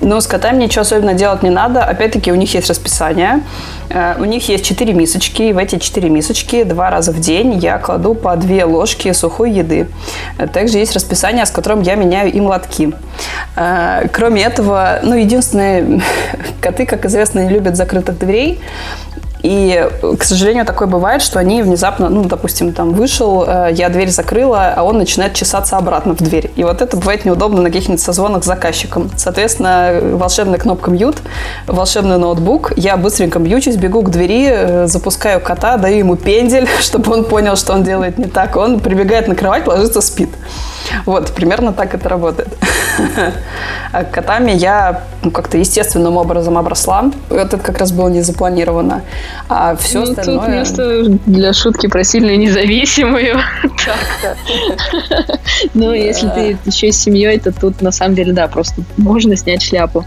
[0.00, 1.82] Но с котами ничего особенно делать не надо.
[1.82, 3.42] Опять-таки, у них есть расписание.
[3.90, 5.42] Э, у них есть четыре мисочки.
[5.42, 9.50] И в эти четыре мисочки два раза в день я кладу по две ложки сухой
[9.50, 9.88] еды.
[10.38, 12.92] Э, также есть расписание, с которым я меняю им лотки.
[13.56, 16.00] Э, кроме этого, ну, единственное,
[16.60, 18.60] коты, как известно, не любят закрытых дверей.
[19.42, 24.10] И, к сожалению, такое бывает, что они внезапно, ну, допустим, там вышел, э, я дверь
[24.10, 26.50] закрыла, а он начинает чесаться обратно в дверь.
[26.56, 29.10] И вот это бывает неудобно на каких-нибудь созвонах с заказчиком.
[29.16, 31.18] Соответственно, волшебная кнопка мьют,
[31.66, 37.12] волшебный ноутбук, я быстренько мьючусь, бегу к двери, э, запускаю кота, даю ему пендель, чтобы
[37.12, 38.56] он понял, что он делает не так.
[38.56, 40.30] Он прибегает на кровать, ложится, спит.
[41.06, 42.48] Вот, примерно так это работает.
[43.92, 47.10] А котами я ну, как-то естественным образом обросла.
[47.30, 49.02] Это как раз было не запланировано.
[49.48, 50.38] А все ну, остальное...
[50.38, 53.38] Тут место для шутки про сильно независимую.
[55.74, 59.62] Но если ты еще с семьей, то тут на самом деле, да, просто можно снять
[59.62, 60.04] шляпу.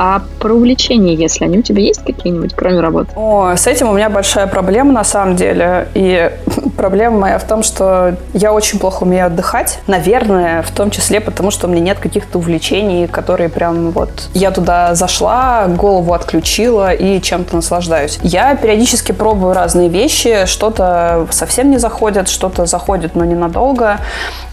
[0.00, 3.10] А про увлечения, если они у тебя есть какие-нибудь, кроме работы?
[3.16, 5.88] О, с этим у меня большая проблема на самом деле.
[5.94, 6.30] И
[6.78, 9.80] Проблема моя в том, что я очень плохо умею отдыхать.
[9.88, 14.28] Наверное, в том числе потому, что у меня нет каких-то увлечений, которые прям вот...
[14.32, 18.20] Я туда зашла, голову отключила и чем-то наслаждаюсь.
[18.22, 20.46] Я периодически пробую разные вещи.
[20.46, 23.98] Что-то совсем не заходит, что-то заходит, но ненадолго.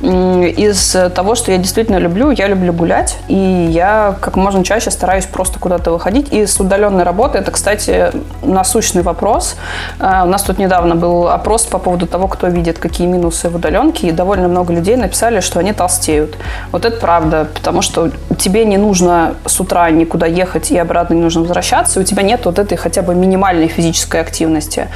[0.01, 3.19] Из того, что я действительно люблю, я люблю гулять.
[3.27, 3.35] И
[3.69, 6.33] я как можно чаще стараюсь просто куда-то выходить.
[6.33, 8.09] И с удаленной работы, это, кстати,
[8.41, 9.57] насущный вопрос.
[9.99, 13.55] А, у нас тут недавно был опрос по поводу того, кто видит какие минусы в
[13.55, 16.37] удаленке, и довольно много людей написали, что они толстеют.
[16.71, 21.21] Вот это правда, потому что тебе не нужно с утра никуда ехать и обратно не
[21.21, 24.87] нужно возвращаться, у тебя нет вот этой хотя бы минимальной физической активности.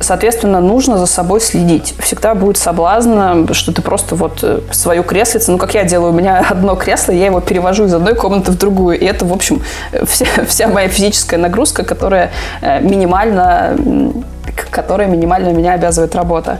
[0.00, 1.94] Соответственно, нужно за собой следить.
[1.98, 6.16] Всегда будет соблазн, что ты просто вот э, свою креслице, ну, как я делаю, у
[6.16, 9.62] меня одно кресло, я его перевожу из одной комнаты в другую, и это, в общем,
[10.06, 12.30] вся, вся моя физическая нагрузка, которая
[12.62, 12.80] э,
[14.46, 16.58] минимально которая минимально меня обязывает работа.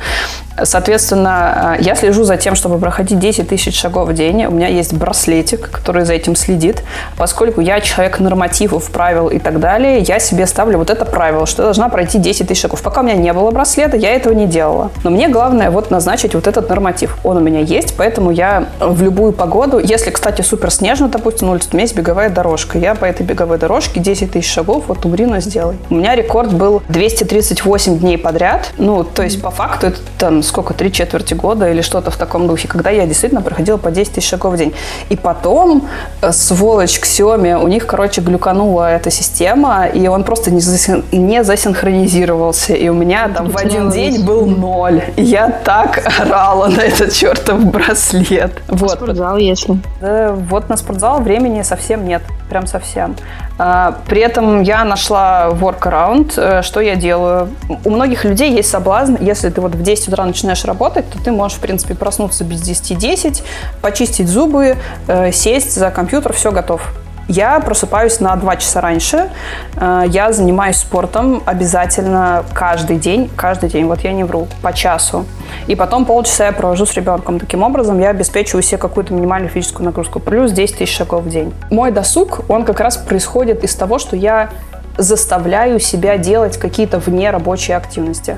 [0.63, 4.45] Соответственно, э, я слежу за тем, чтобы проходить 10 тысяч шагов в день.
[4.47, 6.83] У меня есть браслетик, который за этим следит.
[7.17, 11.63] Поскольку я человек нормативов, правил и так далее, я себе ставлю вот это правило, что
[11.63, 12.83] я должна пройти 10 тысяч шагов.
[12.83, 14.91] Пока у меня не было браслета, я этого не делала.
[15.05, 17.17] Но мне главное вот назначить вот этот норматив.
[17.25, 21.55] Он у меня есть, поэтому я в любую погоду, если, кстати, супер снежно, допустим, на
[21.55, 22.79] улице, у меня есть беговая дорожка.
[22.79, 25.77] Я по этой беговой дорожке 10 тысяч шагов вот умрину сделай.
[25.91, 28.73] У меня рекорд был 238 дней подряд.
[28.79, 32.47] Ну, то есть, по факту, это там сколько, три четверти года или что-то в таком
[32.47, 34.75] духе, когда я действительно проходила по 10 тысяч шагов в день.
[35.11, 35.89] И потом,
[36.21, 41.05] э, сволочь Xiaomi, у них, короче, глюканула эта система, и он просто не, засин...
[41.13, 42.75] не засинхронизировался.
[42.75, 45.03] И у меня там в один день был ноль.
[45.17, 48.53] И я так орала на этот чертов браслет.
[48.69, 48.93] Вот.
[48.93, 49.79] Спортзал, если.
[50.01, 52.23] Да, вот на спортзал времени совсем нет.
[52.53, 53.17] Прям совсем.
[53.59, 56.35] А, при этом я нашла workaround.
[56.37, 57.49] Э, что я делаю?
[57.83, 61.33] У многих людей есть соблазн, если ты вот в 10 утра начинаешь работать, то ты
[61.33, 63.43] можешь, в принципе, проснуться без 10-10,
[63.81, 66.93] почистить зубы, э, сесть за компьютер, все готов.
[67.29, 69.31] Я просыпаюсь на 2 часа раньше.
[69.77, 73.31] Э, я занимаюсь спортом обязательно каждый день.
[73.37, 75.25] Каждый день, вот я не вру, по часу.
[75.67, 77.39] И потом полчаса я провожу с ребенком.
[77.39, 80.19] Таким образом, я обеспечиваю себе какую-то минимальную физическую нагрузку.
[80.21, 81.55] Плюс 10 тысяч шагов в день.
[81.71, 84.51] Мой досуг, он как раз происходит из того, что я
[84.99, 88.37] заставляю себя делать какие-то вне рабочие активности.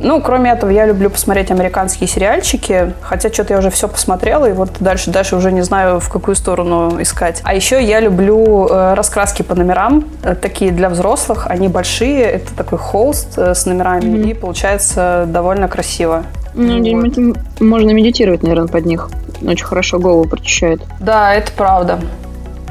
[0.00, 4.52] Ну, кроме этого, я люблю посмотреть американские сериальчики, хотя что-то я уже все посмотрела, и
[4.52, 7.42] вот дальше, дальше уже не знаю, в какую сторону искать.
[7.44, 12.54] А еще я люблю э, раскраски по номерам, э, такие для взрослых, они большие, это
[12.54, 14.30] такой холст э, с номерами, mm-hmm.
[14.30, 16.24] и получается довольно красиво.
[16.54, 17.36] Ну, вот.
[17.60, 19.10] можно медитировать, наверное, под них.
[19.42, 20.80] Очень хорошо голову прочищает.
[20.98, 22.00] Да, это правда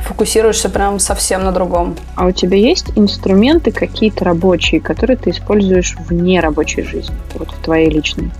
[0.03, 1.95] фокусируешься прям совсем на другом.
[2.15, 7.63] А у тебя есть инструменты какие-то рабочие, которые ты используешь вне рабочей жизни, вот в
[7.63, 8.31] твоей личной?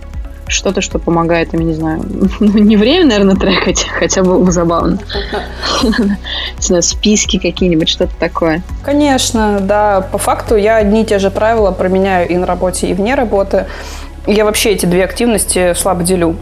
[0.46, 2.02] Что-то, что помогает, я не знаю,
[2.40, 4.98] ну, не время, наверное, трекать, хотя было бы забавно.
[5.82, 8.62] Не знаю, списки какие-нибудь, что-то такое.
[8.84, 10.00] Конечно, да.
[10.12, 13.66] По факту я одни и те же правила променяю и на работе, и вне работы.
[14.26, 16.36] Я вообще эти две активности слабо делю.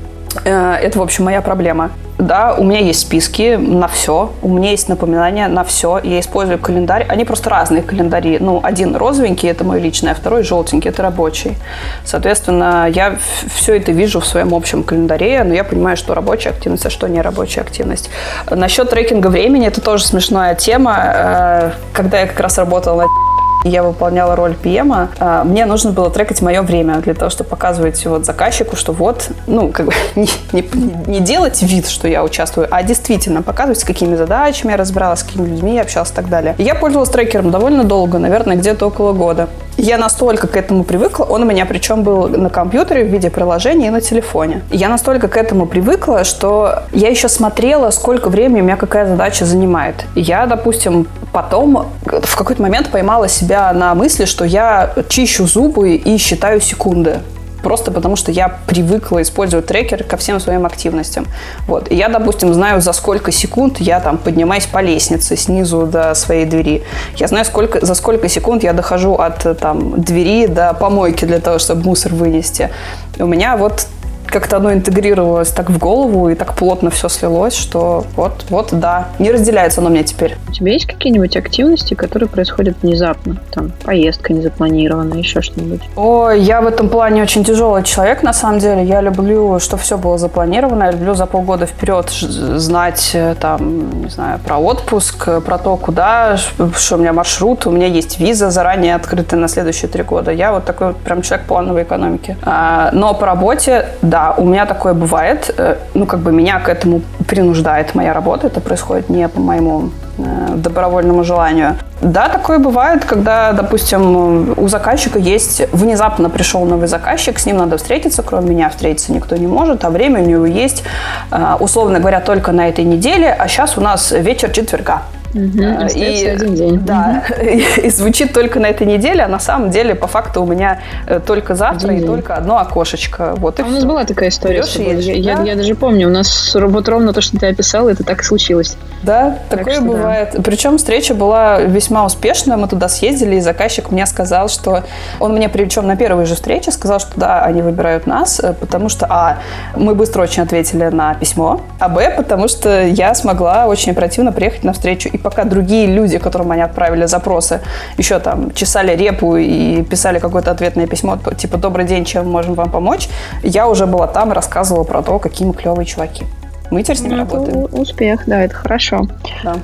[0.44, 1.90] Э, это, в общем, моя проблема.
[2.18, 6.58] Да, у меня есть списки на все, у меня есть напоминания на все, я использую
[6.58, 7.06] календарь.
[7.08, 8.38] Они просто разные календари.
[8.40, 11.56] Ну, один розовенький– это мой личный, а второй желтенький– это рабочий.
[12.04, 13.16] Соответственно, я
[13.54, 17.06] все это вижу в своем общем календаре, но я понимаю, что рабочая активность, а что
[17.06, 18.10] не рабочая активность.
[18.50, 21.00] Насчет трекинга времени– это тоже смешная тема.
[21.04, 23.27] Э, когда я как раз работала на
[23.64, 28.04] я выполняла роль ПМа, а, мне нужно было трекать мое время для того, чтобы показывать
[28.06, 30.68] вот заказчику, что вот, ну, как бы не, не,
[31.06, 35.22] не делать вид, что я участвую, а действительно показывать, с какими задачами я разбиралась, с
[35.24, 36.54] какими людьми я общалась и так далее.
[36.58, 39.48] Я пользовалась трекером довольно долго, наверное, где-то около года.
[39.78, 43.86] Я настолько к этому привыкла, он у меня причем был на компьютере в виде приложения
[43.86, 44.62] и на телефоне.
[44.72, 49.44] Я настолько к этому привыкла, что я еще смотрела, сколько времени у меня какая задача
[49.44, 50.04] занимает.
[50.16, 56.18] Я, допустим, потом в какой-то момент поймала себя на мысли, что я чищу зубы и
[56.18, 57.20] считаю секунды
[57.62, 61.26] просто потому что я привыкла использовать трекер ко всем своим активностям.
[61.66, 61.90] Вот.
[61.90, 66.46] И я, допустим, знаю, за сколько секунд я там поднимаюсь по лестнице снизу до своей
[66.46, 66.82] двери.
[67.16, 71.58] Я знаю, сколько, за сколько секунд я дохожу от там, двери до помойки для того,
[71.58, 72.70] чтобы мусор вынести.
[73.18, 73.86] У меня вот
[74.30, 79.08] как-то оно интегрировалось так в голову и так плотно все слилось, что вот, вот, да,
[79.18, 80.36] не разделяется оно мне теперь.
[80.48, 83.36] У тебя есть какие-нибудь активности, которые происходят внезапно?
[83.52, 85.80] Там, поездка незапланированная, еще что-нибудь?
[85.96, 88.84] О, я в этом плане очень тяжелый человек, на самом деле.
[88.84, 90.84] Я люблю, что все было запланировано.
[90.84, 96.36] Я люблю за полгода вперед знать, э, там, не знаю, про отпуск, про то, куда,
[96.36, 100.30] что у меня маршрут, у меня есть виза заранее открытая на следующие три года.
[100.30, 102.36] Я вот такой вот прям человек плановой экономики.
[102.42, 105.54] А, но по работе, да, у меня такое бывает.
[105.58, 108.46] Э, ну, как бы меня к этому принуждает моя работа.
[108.46, 111.76] Это происходит не по моему э, добровольному желанию.
[112.00, 117.76] Да, такое бывает, когда, допустим, у заказчика есть, внезапно пришел новый заказчик, с ним надо
[117.76, 120.84] встретиться, кроме меня встретиться никто не может, а время у него есть,
[121.32, 125.02] э, условно говоря, только на этой неделе, а сейчас у нас вечер четверга.
[125.34, 125.62] Угу,
[125.94, 126.78] и, один день.
[126.80, 127.46] Да, угу.
[127.46, 130.80] и, и звучит только на этой неделе, а на самом деле, по факту, у меня
[131.06, 132.06] э, только завтра один и день.
[132.08, 133.34] только одно окошечко.
[133.36, 134.62] Вот, а у нас была такая история.
[134.62, 135.00] С тобой.
[135.00, 135.42] Я, да?
[135.42, 138.24] я, я даже помню, у нас вот ровно то, что ты описала, это так и
[138.24, 138.76] случилось.
[139.02, 140.30] Да, так такое бывает.
[140.34, 140.42] Да.
[140.42, 142.56] Причем встреча была весьма успешная.
[142.56, 144.84] Мы туда съездили, и заказчик мне сказал, что
[145.20, 148.88] он мне, причем на первой же встрече, сказал, что да, они выбирают нас, э, потому
[148.88, 149.38] что, а,
[149.76, 154.64] мы быстро очень ответили на письмо, а, б, потому что я смогла очень оперативно приехать
[154.64, 155.10] на встречу.
[155.18, 157.60] И пока другие люди, которым они отправили запросы,
[157.98, 162.70] еще там чесали репу и писали какое-то ответное письмо, типа «Добрый день, чем можем вам
[162.70, 163.08] помочь?»,
[163.42, 166.24] я уже была там и рассказывала про то, какие мы клевые чуваки.
[166.70, 167.66] Мы теперь с ними ну, работаем.
[167.72, 169.06] Успех, да, это хорошо.
[169.42, 169.56] Да.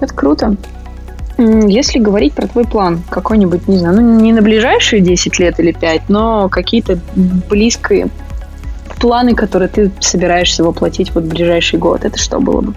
[0.00, 0.56] Это круто.
[1.38, 5.72] Если говорить про твой план, какой-нибудь, не знаю, ну не на ближайшие 10 лет или
[5.72, 8.08] 5, но какие-то близкие
[8.98, 12.74] планы, которые ты собираешься воплотить вот в ближайший год, это что было бы?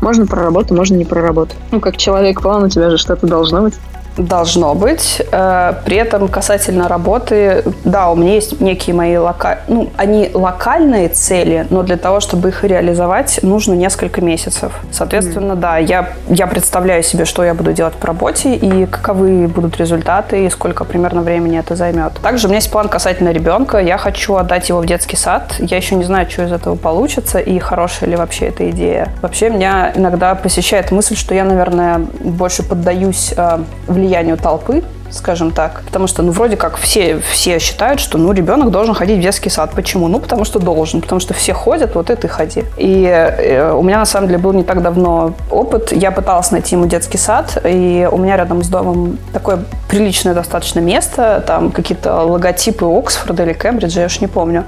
[0.00, 1.54] Можно про работу, можно не про работу.
[1.70, 3.74] Ну, как человек-план, у тебя же что-то должно быть.
[4.16, 5.20] Должно быть.
[5.32, 11.08] Э, при этом касательно работы, да, у меня есть некие мои локальные, ну, они локальные
[11.08, 14.72] цели, но для того, чтобы их реализовать, нужно несколько месяцев.
[14.92, 15.56] Соответственно, mm.
[15.56, 20.46] да, я, я представляю себе, что я буду делать по работе и каковы будут результаты
[20.46, 22.12] и сколько примерно времени это займет.
[22.22, 23.78] Также у меня есть план касательно ребенка.
[23.78, 25.56] Я хочу отдать его в детский сад.
[25.58, 29.08] Я еще не знаю, что из этого получится и хорошая ли вообще эта идея.
[29.22, 33.58] Вообще меня иногда посещает мысль, что я, наверное, больше поддаюсь э,
[33.88, 34.82] влиянию влиянию толпы,
[35.14, 35.82] скажем так.
[35.86, 39.50] Потому что, ну, вроде как все, все считают, что, ну, ребенок должен ходить в детский
[39.50, 39.70] сад.
[39.74, 40.08] Почему?
[40.08, 41.00] Ну, потому что должен.
[41.00, 42.64] Потому что все ходят, вот и ходи.
[42.76, 45.92] И э, у меня, на самом деле, был не так давно опыт.
[45.92, 49.58] Я пыталась найти ему детский сад, и у меня рядом с домом такое
[49.88, 51.42] приличное достаточно место.
[51.46, 54.64] Там какие-то логотипы Оксфорда или Кембриджа, я уж не помню.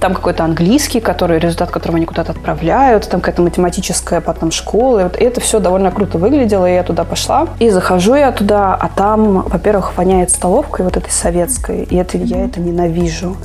[0.00, 3.08] Там какой-то английский, который, результат которого они куда-то отправляют.
[3.08, 5.00] Там какая-то математическая потом школа.
[5.00, 7.48] И вот это все довольно круто выглядело, и я туда пошла.
[7.58, 12.18] И захожу я туда, а там, во-первых, во-первых, воняет столовкой вот этой советской, и это
[12.18, 13.36] я это ненавижу.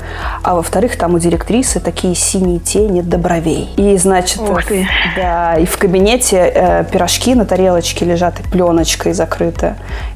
[0.44, 3.70] А во-вторых, там у директрисы такие синие тени до бровей.
[3.78, 4.88] И, значит, Ух ты.
[5.16, 9.76] да, и в кабинете э, пирожки на тарелочке лежат и пленочкой закрыты.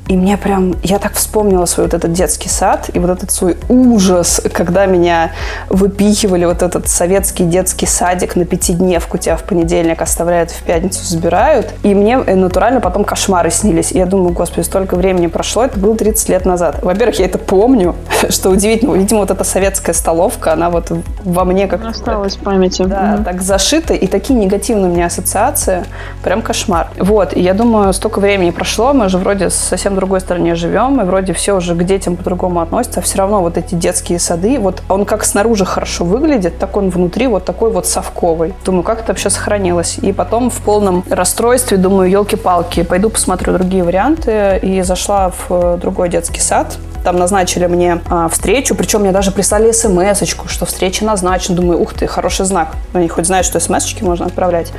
[0.10, 3.58] И мне прям, я так вспомнила свой вот этот детский сад и вот этот свой
[3.70, 5.34] ужас, когда меня
[5.70, 11.76] выпихивали вот этот советский детский садик на пятидневку, тебя в понедельник оставляют, в пятницу забирают.
[11.84, 13.92] И мне э, натурально потом кошмары снились.
[13.92, 16.80] И я думаю, господи, столько времени прошло, это было 30 лет назад.
[16.82, 17.96] Во-первых, я это помню,
[18.30, 18.96] что удивительно.
[18.96, 20.92] Видимо, вот эта советская столовка, она вот
[21.24, 22.82] во мне как Осталась в памяти.
[22.82, 23.26] Да, угу.
[23.26, 23.94] так зашита.
[23.94, 25.86] И такие негативные у меня ассоциации.
[26.24, 26.90] Прям кошмар.
[26.98, 31.04] Вот, и я думаю, столько времени прошло, мы же вроде совсем другой стране живем, и
[31.04, 34.82] вроде все уже к детям по-другому относятся, а все равно вот эти детские сады, вот
[34.90, 38.54] он как снаружи хорошо выглядит, так он внутри вот такой вот совковый.
[38.66, 40.00] Думаю, как это вообще сохранилось?
[40.02, 45.78] И потом в полном расстройстве думаю, елки-палки, пойду посмотрю другие варианты, и зашла в э,
[45.82, 51.06] другой детский сад, там назначили мне а, встречу, причем мне даже прислали смс что встреча
[51.06, 51.56] назначена.
[51.56, 52.70] Думаю, ух ты, хороший знак.
[52.94, 54.72] Они хоть знают, что смс можно отправлять.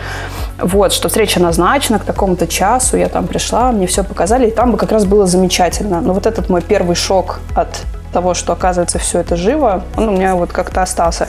[0.59, 2.97] Вот, что встреча назначена к такому-то часу.
[2.97, 6.01] Я там пришла, мне все показали, и там бы как раз было замечательно.
[6.01, 7.68] Но вот этот мой первый шок от
[8.12, 11.29] того, что оказывается все это живо, он у меня вот как-то остался.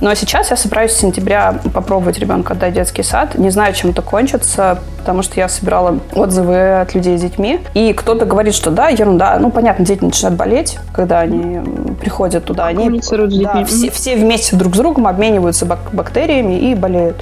[0.00, 3.36] Но сейчас я собираюсь с сентября попробовать ребенка отдать в детский сад.
[3.36, 7.60] Не знаю, чем это кончится, потому что я собирала отзывы от людей с детьми.
[7.74, 9.38] И кто-то говорит, что да, ерунда.
[9.38, 11.60] Ну, понятно, дети начинают болеть, когда они
[12.00, 12.66] приходят туда.
[12.66, 13.00] Они
[13.44, 17.16] да, все, все вместе друг с другом обмениваются бак- бактериями и болеют.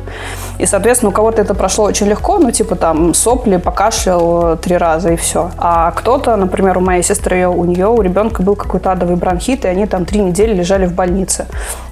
[0.58, 5.12] И, соответственно, у кого-то это прошло очень легко, ну, типа там сопли, покашлял три раза
[5.12, 5.50] и все.
[5.58, 9.68] А кто-то, например, у моей сестры, у нее, у ребенка был какой-то адовый бронхит, и
[9.68, 11.46] они там три недели лежали в больнице.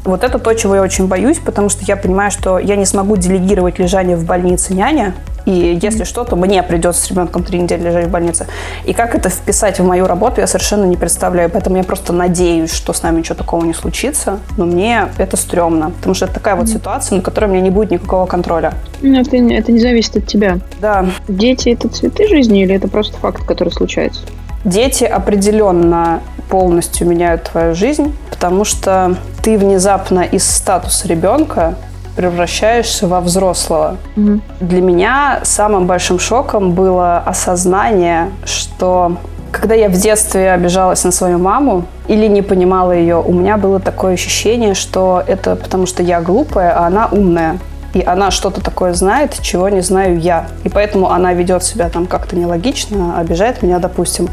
[0.04, 3.16] Вот это то, чего я очень боюсь, потому что я понимаю, что я не смогу
[3.16, 7.82] делегировать лежание в больнице няня, и если что, то мне придется с ребенком три недели
[7.82, 8.46] лежать в больнице.
[8.84, 11.50] И как это вписать в мою работу, я совершенно не представляю.
[11.50, 14.38] Поэтому я просто надеюсь, что с нами ничего такого не случится.
[14.56, 15.90] Но мне это стрёмно.
[15.90, 18.74] Потому что это такая вот ситуация, на которой у меня не будет никакого контроля.
[19.00, 20.58] Ну, это, это не зависит от тебя.
[20.80, 21.06] Да.
[21.28, 24.20] Дети– это цветы жизни или это просто факт, который случается?
[24.64, 31.74] Дети определенно полностью меняют твою жизнь, потому что ты внезапно из статуса ребенка
[32.16, 33.96] превращаешься во взрослого.
[34.16, 34.42] Мгм.
[34.60, 39.16] Для меня самым большим шоком было осознание, что
[39.50, 43.80] когда я в детстве обижалась на свою маму или не понимала ее, у меня было
[43.80, 47.58] такое ощущение, что это потому что я глупая, а она умная.
[47.94, 50.46] И она что-то такое знает, чего не знаю я.
[50.64, 54.28] И поэтому она ведет себя там как-то нелогично, обижает меня, допустим.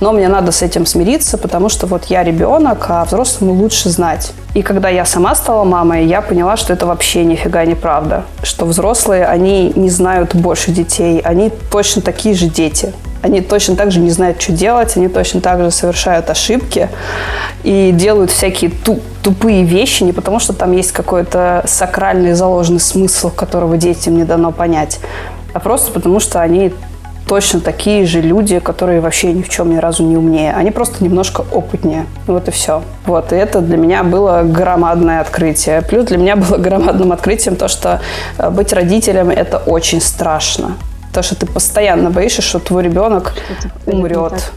[0.00, 4.32] Но мне надо с этим смириться, потому что вот я ребенок, а взрослому лучше знать.
[4.54, 8.24] И когда я сама стала мамой, я поняла, что это вообще нифига не правда.
[8.42, 12.92] Что взрослые, они не знают больше детей, они точно такие же дети.
[13.24, 16.90] Они точно так же не знают, что делать, они точно так же совершают ошибки
[17.62, 23.30] и делают всякие ту- тупые вещи не потому, что там есть какой-то сакральный заложенный смысл,
[23.30, 25.00] которого детям не дано понять,
[25.54, 26.74] а просто потому, что они
[27.26, 30.52] точно такие же люди, которые вообще ни в чем ни разу не умнее.
[30.52, 32.04] Они просто немножко опытнее.
[32.26, 32.82] Вот и все.
[33.06, 33.32] Вот.
[33.32, 35.80] И это для меня было громадное открытие.
[35.80, 38.02] Плюс для меня было громадным открытием то, что
[38.36, 40.76] э, быть родителем– это очень страшно.
[41.14, 43.34] То, что ты постоянно боишься, что твой ребенок
[43.86, 44.52] не умрет.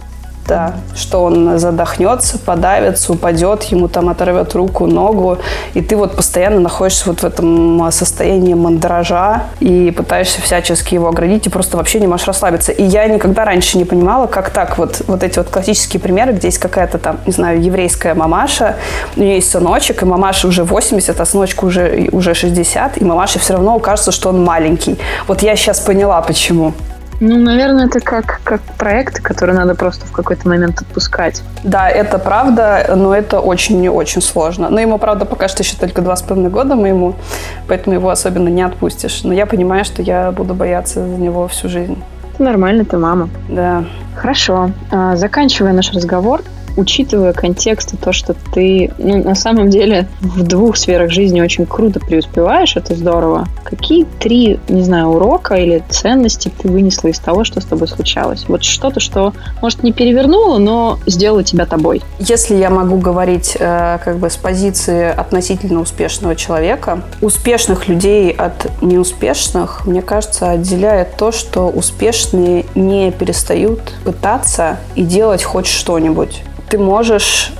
[0.48, 5.40] Да, что он задохнется, подавится, упадет, ему там оторвет руку, ногу,
[5.74, 11.10] и ты вот постоянно находишься вот в этом а, состоянии мандража и пытаешься всячески его
[11.10, 12.72] оградить и просто вообще не можешь расслабиться.
[12.72, 16.48] И я никогда раньше не понимала, как так вот, вот эти вот классические примеры, где
[16.48, 18.78] есть какая-то там, не знаю, еврейская мамаша,
[19.18, 23.40] у нее есть сыночек, и мамаша уже 80, а сыночку уже, уже 60, и мамаше
[23.40, 24.98] все равно кажется, что он маленький.
[25.28, 26.74] Вот я сейчас поняла, почему.
[27.20, 31.42] Ну, наверное, это как, как проекты, которые надо просто в какой-то момент отпускать.
[31.64, 34.70] Да, это правда, но это очень и очень сложно.
[34.70, 37.16] Но ему, правда, пока что еще только два с половиной года моему,
[37.68, 39.24] поэтому его особенно не отпустишь.
[39.24, 41.98] Но я понимаю, что я буду бояться за него всю жизнь.
[42.38, 43.30] Нормально, ты мама.
[43.50, 43.84] Да.
[44.16, 44.72] Хорошо.
[44.92, 46.42] А, Заканчивая наш разговор,
[46.78, 51.66] учитывая контекст и то, что ты, ну, на самом деле, в двух сферах жизни очень
[51.66, 53.48] круто преуспеваешь, это здорово.
[53.64, 58.46] Какие три, не знаю, урока или ценности ты вынесла из того, что с тобой случалось?
[58.48, 62.02] Вот что-то, что, может, не перевернуло, но сделало тебя тобой.
[62.20, 68.82] Если я могу говорить э, как бы с позиции относительно успешного человека, успешных людей от
[68.82, 76.44] неуспешных, мне кажется, отделяет то, что успешные не перестают пытаться и делать хоть что-нибудь.
[76.70, 77.54] Ты можешь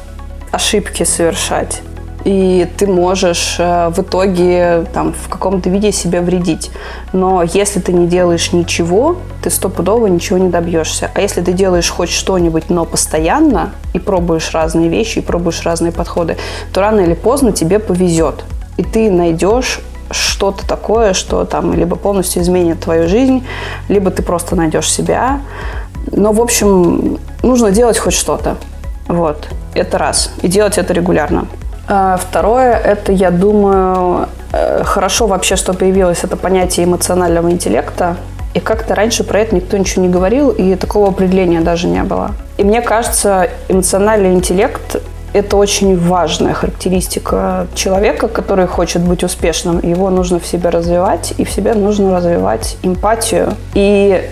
[0.52, 1.82] ошибки совершать,
[2.26, 6.72] и ты можешь э, в итоге там, в каком-то виде себе вредить.
[7.14, 11.10] Но если ты не делаешь ничего, ты стопудово ничего не добьешься.
[11.14, 15.94] А если ты делаешь хоть что-нибудь, но постоянно, и пробуешь разные вещи, и пробуешь разные
[15.94, 16.36] подходы,
[16.74, 18.44] то рано или поздно тебе повезет.
[18.76, 19.80] И ты найдешь
[20.12, 23.48] что-то такое, что там либо полностью изменит твою жизнь,
[23.88, 25.40] либо ты просто найдешь себя.
[26.12, 28.58] Но, в общем, нужно делать хоть что-то.
[29.08, 29.48] Вот.
[29.74, 30.32] Это раз.
[30.42, 31.48] И делать это регулярно.
[31.88, 38.18] А Второе, это, я думаю, э, хорошо вообще, что появилось это понятие эмоционального интеллекта.
[38.54, 42.32] И как-то раньше про это никто ничего не говорил, и такого определения даже не было.
[42.58, 44.98] И мне кажется, эмоциональный интеллект–
[45.34, 49.80] это очень важная характеристика человека, который хочет быть успешным.
[49.80, 53.54] Его нужно в себе развивать, и в себе нужно развивать эмпатию.
[53.76, 54.28] И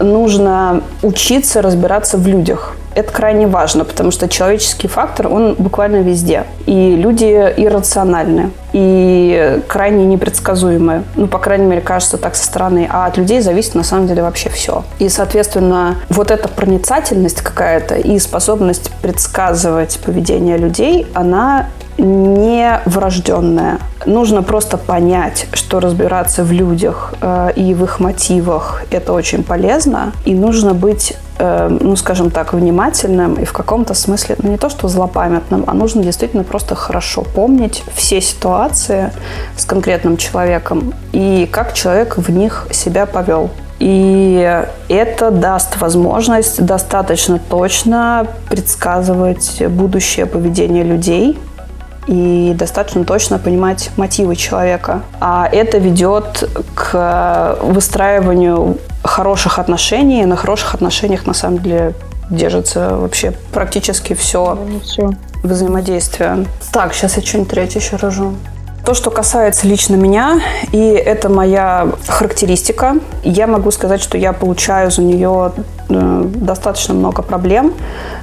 [0.00, 2.76] нужно учиться разбираться в людях.
[2.96, 6.44] Это крайне важно, потому что человеческий фактор, он буквально везде.
[6.64, 11.04] И люди иррациональны, и крайне непредсказуемы.
[11.14, 12.88] Ну, по крайней мере, кажется так со стороны.
[12.90, 14.82] А от людей зависит на самом деле вообще все.
[14.98, 21.66] И, соответственно, вот эта проницательность какая-то и способность предсказывать поведение людей, она
[21.98, 23.78] не врожденная.
[24.04, 30.12] Нужно просто понять, что разбираться в людях э, и в их мотивах это очень полезно.
[30.24, 34.68] И нужно быть, э, ну, скажем так, внимательным и в каком-то смысле, ну, не то
[34.68, 39.10] что злопамятным, а нужно действительно просто хорошо помнить все ситуации
[39.56, 43.50] с конкретным человеком и как человек в них себя повел.
[43.78, 51.38] И это даст возможность достаточно точно предсказывать будущее поведение людей,
[52.06, 55.02] и достаточно точно понимать мотивы человека.
[55.20, 60.24] А это ведет к выстраиванию хороших отношений.
[60.24, 61.94] На хороших отношениях, на самом деле,
[62.30, 64.54] держится вообще практически все.
[64.54, 65.10] Ну, все.
[65.42, 66.46] взаимодействия.
[66.72, 68.34] Так, сейчас я что-нибудь третье еще рожу.
[68.86, 74.92] То, что касается лично меня, и это моя характеристика, я могу сказать, что я получаю
[74.92, 75.50] за нее
[75.88, 77.74] э, достаточно много проблем,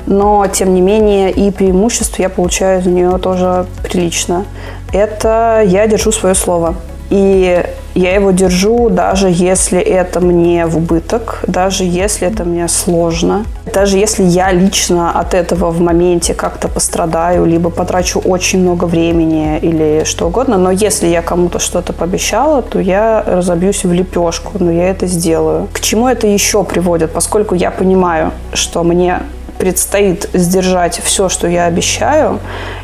[0.05, 4.45] но тем не менее и преимуществ я получаю за нее тоже прилично.
[4.93, 6.75] Это я держу свое слово.
[7.09, 7.65] И
[7.95, 13.97] я его держу, даже если это мне в убыток, даже если это мне сложно, даже
[13.97, 20.03] если я лично от этого в моменте как-то пострадаю, либо потрачу очень много времени или
[20.05, 24.89] что угодно, но если я кому-то что-то пообещала, то я разобьюсь в лепешку, но я
[24.89, 25.67] это сделаю.
[25.71, 27.11] К чему это еще приводит?
[27.11, 29.21] Поскольку я понимаю, что мне
[29.63, 32.41] предстоит сдержать все, что я обещаю,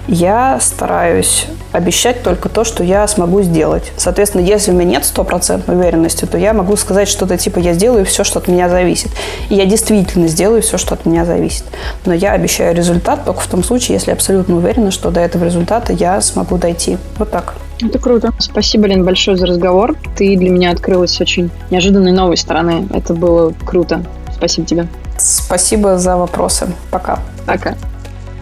[0.08, 3.92] я стараюсь обещать только то, что я смогу сделать.
[3.98, 8.06] Соответственно, если у меня нет стопроцентной уверенности, то я могу сказать что-то типа «я сделаю
[8.06, 9.12] все, что от меня зависит».
[9.50, 11.66] И я действительно сделаю все, что от меня зависит.
[12.06, 15.92] Но я обещаю результат только в том случае, если абсолютно уверена, что до этого результата
[15.92, 16.98] я смогу дойти.
[17.18, 17.56] Вот так.
[17.82, 18.32] Это круто.
[18.40, 19.98] Спасибо, Лен, большое за разговор.
[20.16, 22.88] Ты для меня открылась очень неожиданной новой стороны.
[22.94, 24.02] Это было круто.
[24.34, 24.88] Спасибо тебе.
[25.20, 26.68] Спасибо за вопросы.
[26.92, 27.20] Пока.
[27.46, 27.76] Пока.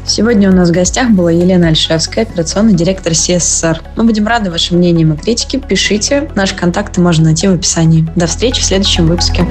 [0.05, 3.82] Сегодня у нас в гостях была Елена Альшевская, операционный директор CSR.
[3.97, 5.59] Мы будем рады вашим мнениям и критике.
[5.59, 6.30] Пишите.
[6.34, 8.07] Наши контакты можно найти в описании.
[8.15, 9.45] До встречи в следующем выпуске.